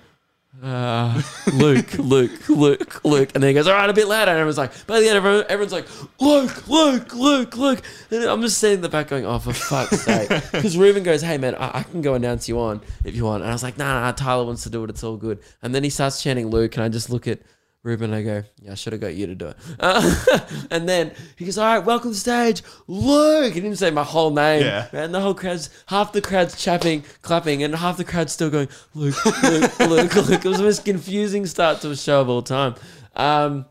[0.63, 1.21] uh,
[1.53, 3.31] Luke, Luke, Luke, Luke.
[3.35, 4.31] And then he goes, all right, a bit louder.
[4.31, 5.85] And everyone's like, by the end, everyone, everyone's like,
[6.19, 7.81] Luke, Luke, Luke, Luke.
[8.09, 10.29] And I'm just sitting in the back going, oh, for fuck's sake.
[10.51, 13.43] Because Ruben goes, hey, man, I, I can go announce you on if you want.
[13.43, 14.89] And I was like, nah, nah, Tyler wants to do it.
[14.89, 15.39] It's all good.
[15.61, 16.75] And then he starts chanting Luke.
[16.75, 17.39] And I just look at
[17.83, 19.57] Ruben I go, yeah, I should have got you to do it.
[19.79, 20.39] Uh,
[20.71, 23.53] and then he goes, all right, welcome to stage, Luke.
[23.53, 24.63] He didn't say my whole name.
[24.63, 24.87] Yeah.
[24.91, 28.67] And the whole crowd's, half the crowd's chapping, clapping, and half the crowd's still going,
[28.93, 30.15] Luke, Luke, Luke, Luke.
[30.45, 32.75] It was the most confusing start to a show of all time.
[33.15, 33.65] Um,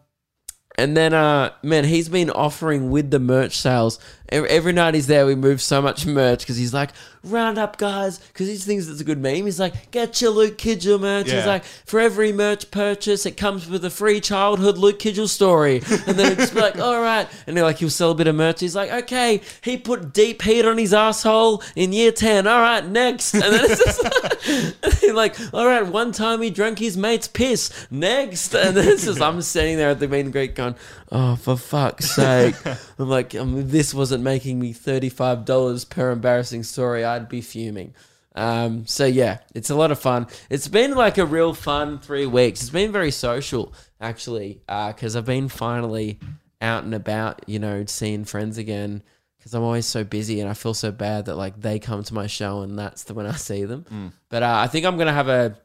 [0.78, 3.98] and then, uh, man, he's been offering with the merch sales.
[4.28, 6.90] Every, night he's there, we move so much merch because he's like,
[7.22, 9.44] round up, guys, because he thinks it's a good meme.
[9.44, 11.30] He's like, get your Luke Kidgell merch.
[11.30, 15.76] He's like, for every merch purchase, it comes with a free childhood Luke Kidgell story.
[16.06, 17.28] And then it's like, all right.
[17.46, 18.60] And then, like, he'll sell a bit of merch.
[18.60, 22.46] He's like, okay, he put deep heat on his asshole in year 10.
[22.46, 23.34] All right, next.
[23.34, 27.86] And then it's just like, like, all right, one time he drank his mate's piss.
[27.90, 28.54] Next.
[28.54, 30.74] And then it's just, I'm standing there at the main and greet going,
[31.10, 32.54] oh, for fuck's sake.
[32.98, 37.94] I'm like, um, this wasn't making me $35 per embarrassing story, I'd be fuming.
[38.34, 40.26] Um, so yeah, it's a lot of fun.
[40.48, 42.62] It's been like a real fun three weeks.
[42.62, 46.18] It's been very social actually, because I've been finally
[46.62, 49.02] out and about, you know, seeing friends again.
[49.38, 52.14] Because I'm always so busy and I feel so bad that like they come to
[52.14, 54.12] my show and that's the when I see them.
[54.28, 55.56] But uh, I think I'm gonna have a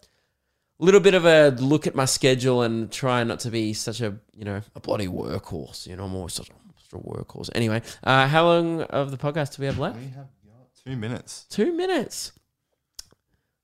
[0.78, 4.18] little bit of a look at my schedule and try not to be such a
[4.36, 5.88] you know a bloody workhorse.
[5.88, 6.54] You know, I'm always such a
[6.92, 7.50] extra workhorse.
[7.56, 9.98] Anyway, uh, how long of the podcast do we have left?
[9.98, 11.46] We have got two minutes.
[11.50, 12.32] Two minutes.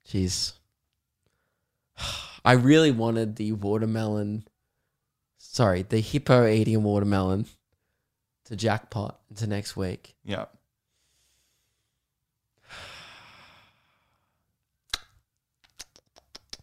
[0.08, 0.54] Jeez.
[2.46, 4.48] I really wanted the watermelon.
[5.38, 7.46] Sorry, the hippo eating a watermelon
[8.46, 10.16] to jackpot into next week.
[10.24, 10.46] Yeah.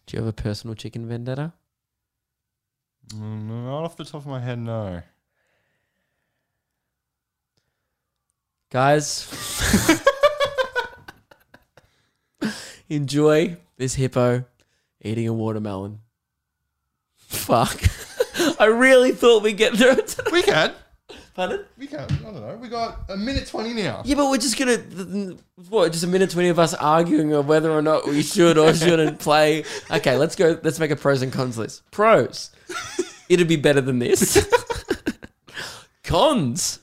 [0.07, 1.53] Do you have a personal chicken vendetta?
[3.09, 5.01] Mm, Not off the top of my head, no.
[8.75, 9.25] Guys,
[12.89, 14.43] enjoy this hippo
[15.01, 15.99] eating a watermelon.
[17.15, 17.81] Fuck.
[18.59, 20.19] I really thought we'd get through it.
[20.29, 20.73] We can.
[21.35, 21.63] Pardon?
[21.77, 22.01] We can.
[22.01, 22.59] I don't know.
[22.61, 24.01] We got a minute 20 now.
[24.03, 25.37] Yeah, but we're just gonna
[25.69, 25.93] what?
[25.93, 29.19] Just a minute twenty of us arguing on whether or not we should or shouldn't
[29.21, 29.63] play.
[29.89, 30.59] Okay, let's go.
[30.63, 31.89] Let's make a pros and cons list.
[31.91, 32.51] Pros,
[33.29, 34.45] it'd be better than this.
[36.03, 36.79] Cons,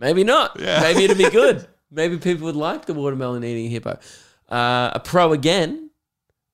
[0.00, 0.58] maybe not.
[0.58, 0.80] Yeah.
[0.80, 1.66] Maybe it'd be good.
[1.92, 3.98] Maybe people would like the watermelon eating hippo.
[4.48, 5.90] Uh, a pro again.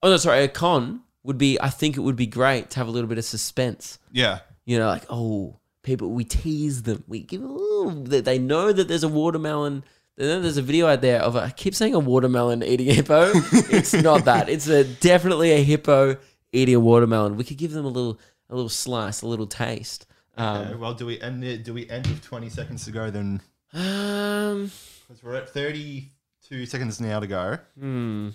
[0.03, 0.45] Oh no, sorry.
[0.45, 1.61] A con would be.
[1.61, 3.99] I think it would be great to have a little bit of suspense.
[4.11, 4.41] Yeah.
[4.65, 7.05] You know, like oh, people we tease them.
[7.07, 7.91] We give a little.
[8.05, 9.85] They, know that there's a watermelon.
[10.17, 12.89] They know there's a video out there of a, I keep saying a watermelon eating
[12.89, 13.31] a hippo.
[13.35, 14.49] it's not that.
[14.49, 16.17] It's a definitely a hippo
[16.53, 17.37] eating a watermelon.
[17.37, 18.19] We could give them a little
[18.49, 20.07] a little slice, a little taste.
[20.39, 21.65] Okay, Um, well, do we end it?
[21.65, 23.41] Do we end with 20 seconds to go then?
[23.73, 24.71] um,
[25.09, 27.59] Because we're at 32 seconds now to go.
[27.79, 28.29] hmm.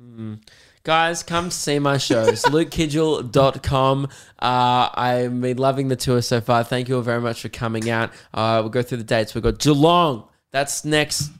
[0.00, 0.34] Hmm.
[0.82, 2.42] Guys, come see my shows.
[2.44, 4.06] LukeKidgell.com.
[4.38, 6.64] Uh, I've been loving the tour so far.
[6.64, 8.10] Thank you all very much for coming out.
[8.32, 9.34] Uh, we'll go through the dates.
[9.34, 10.26] We've got Geelong.
[10.52, 11.30] That's next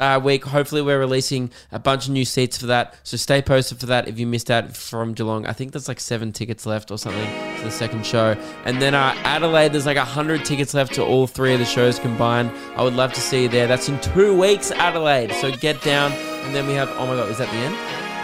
[0.00, 0.44] uh, week.
[0.44, 2.94] Hopefully, we're releasing a bunch of new seats for that.
[3.02, 5.46] So stay posted for that if you missed out from Geelong.
[5.46, 8.36] I think there's like seven tickets left or something to the second show.
[8.64, 11.98] And then uh, Adelaide, there's like 100 tickets left to all three of the shows
[11.98, 12.50] combined.
[12.76, 13.66] I would love to see you there.
[13.66, 15.32] That's in two weeks, Adelaide.
[15.34, 16.12] So get down.
[16.12, 17.74] And then we have, oh my God, is that the end?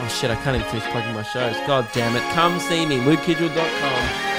[0.03, 1.57] Oh shit, I can't even finish plugging my shows.
[1.67, 2.23] God damn it.
[2.35, 4.34] Come see me, lukekidgell.com.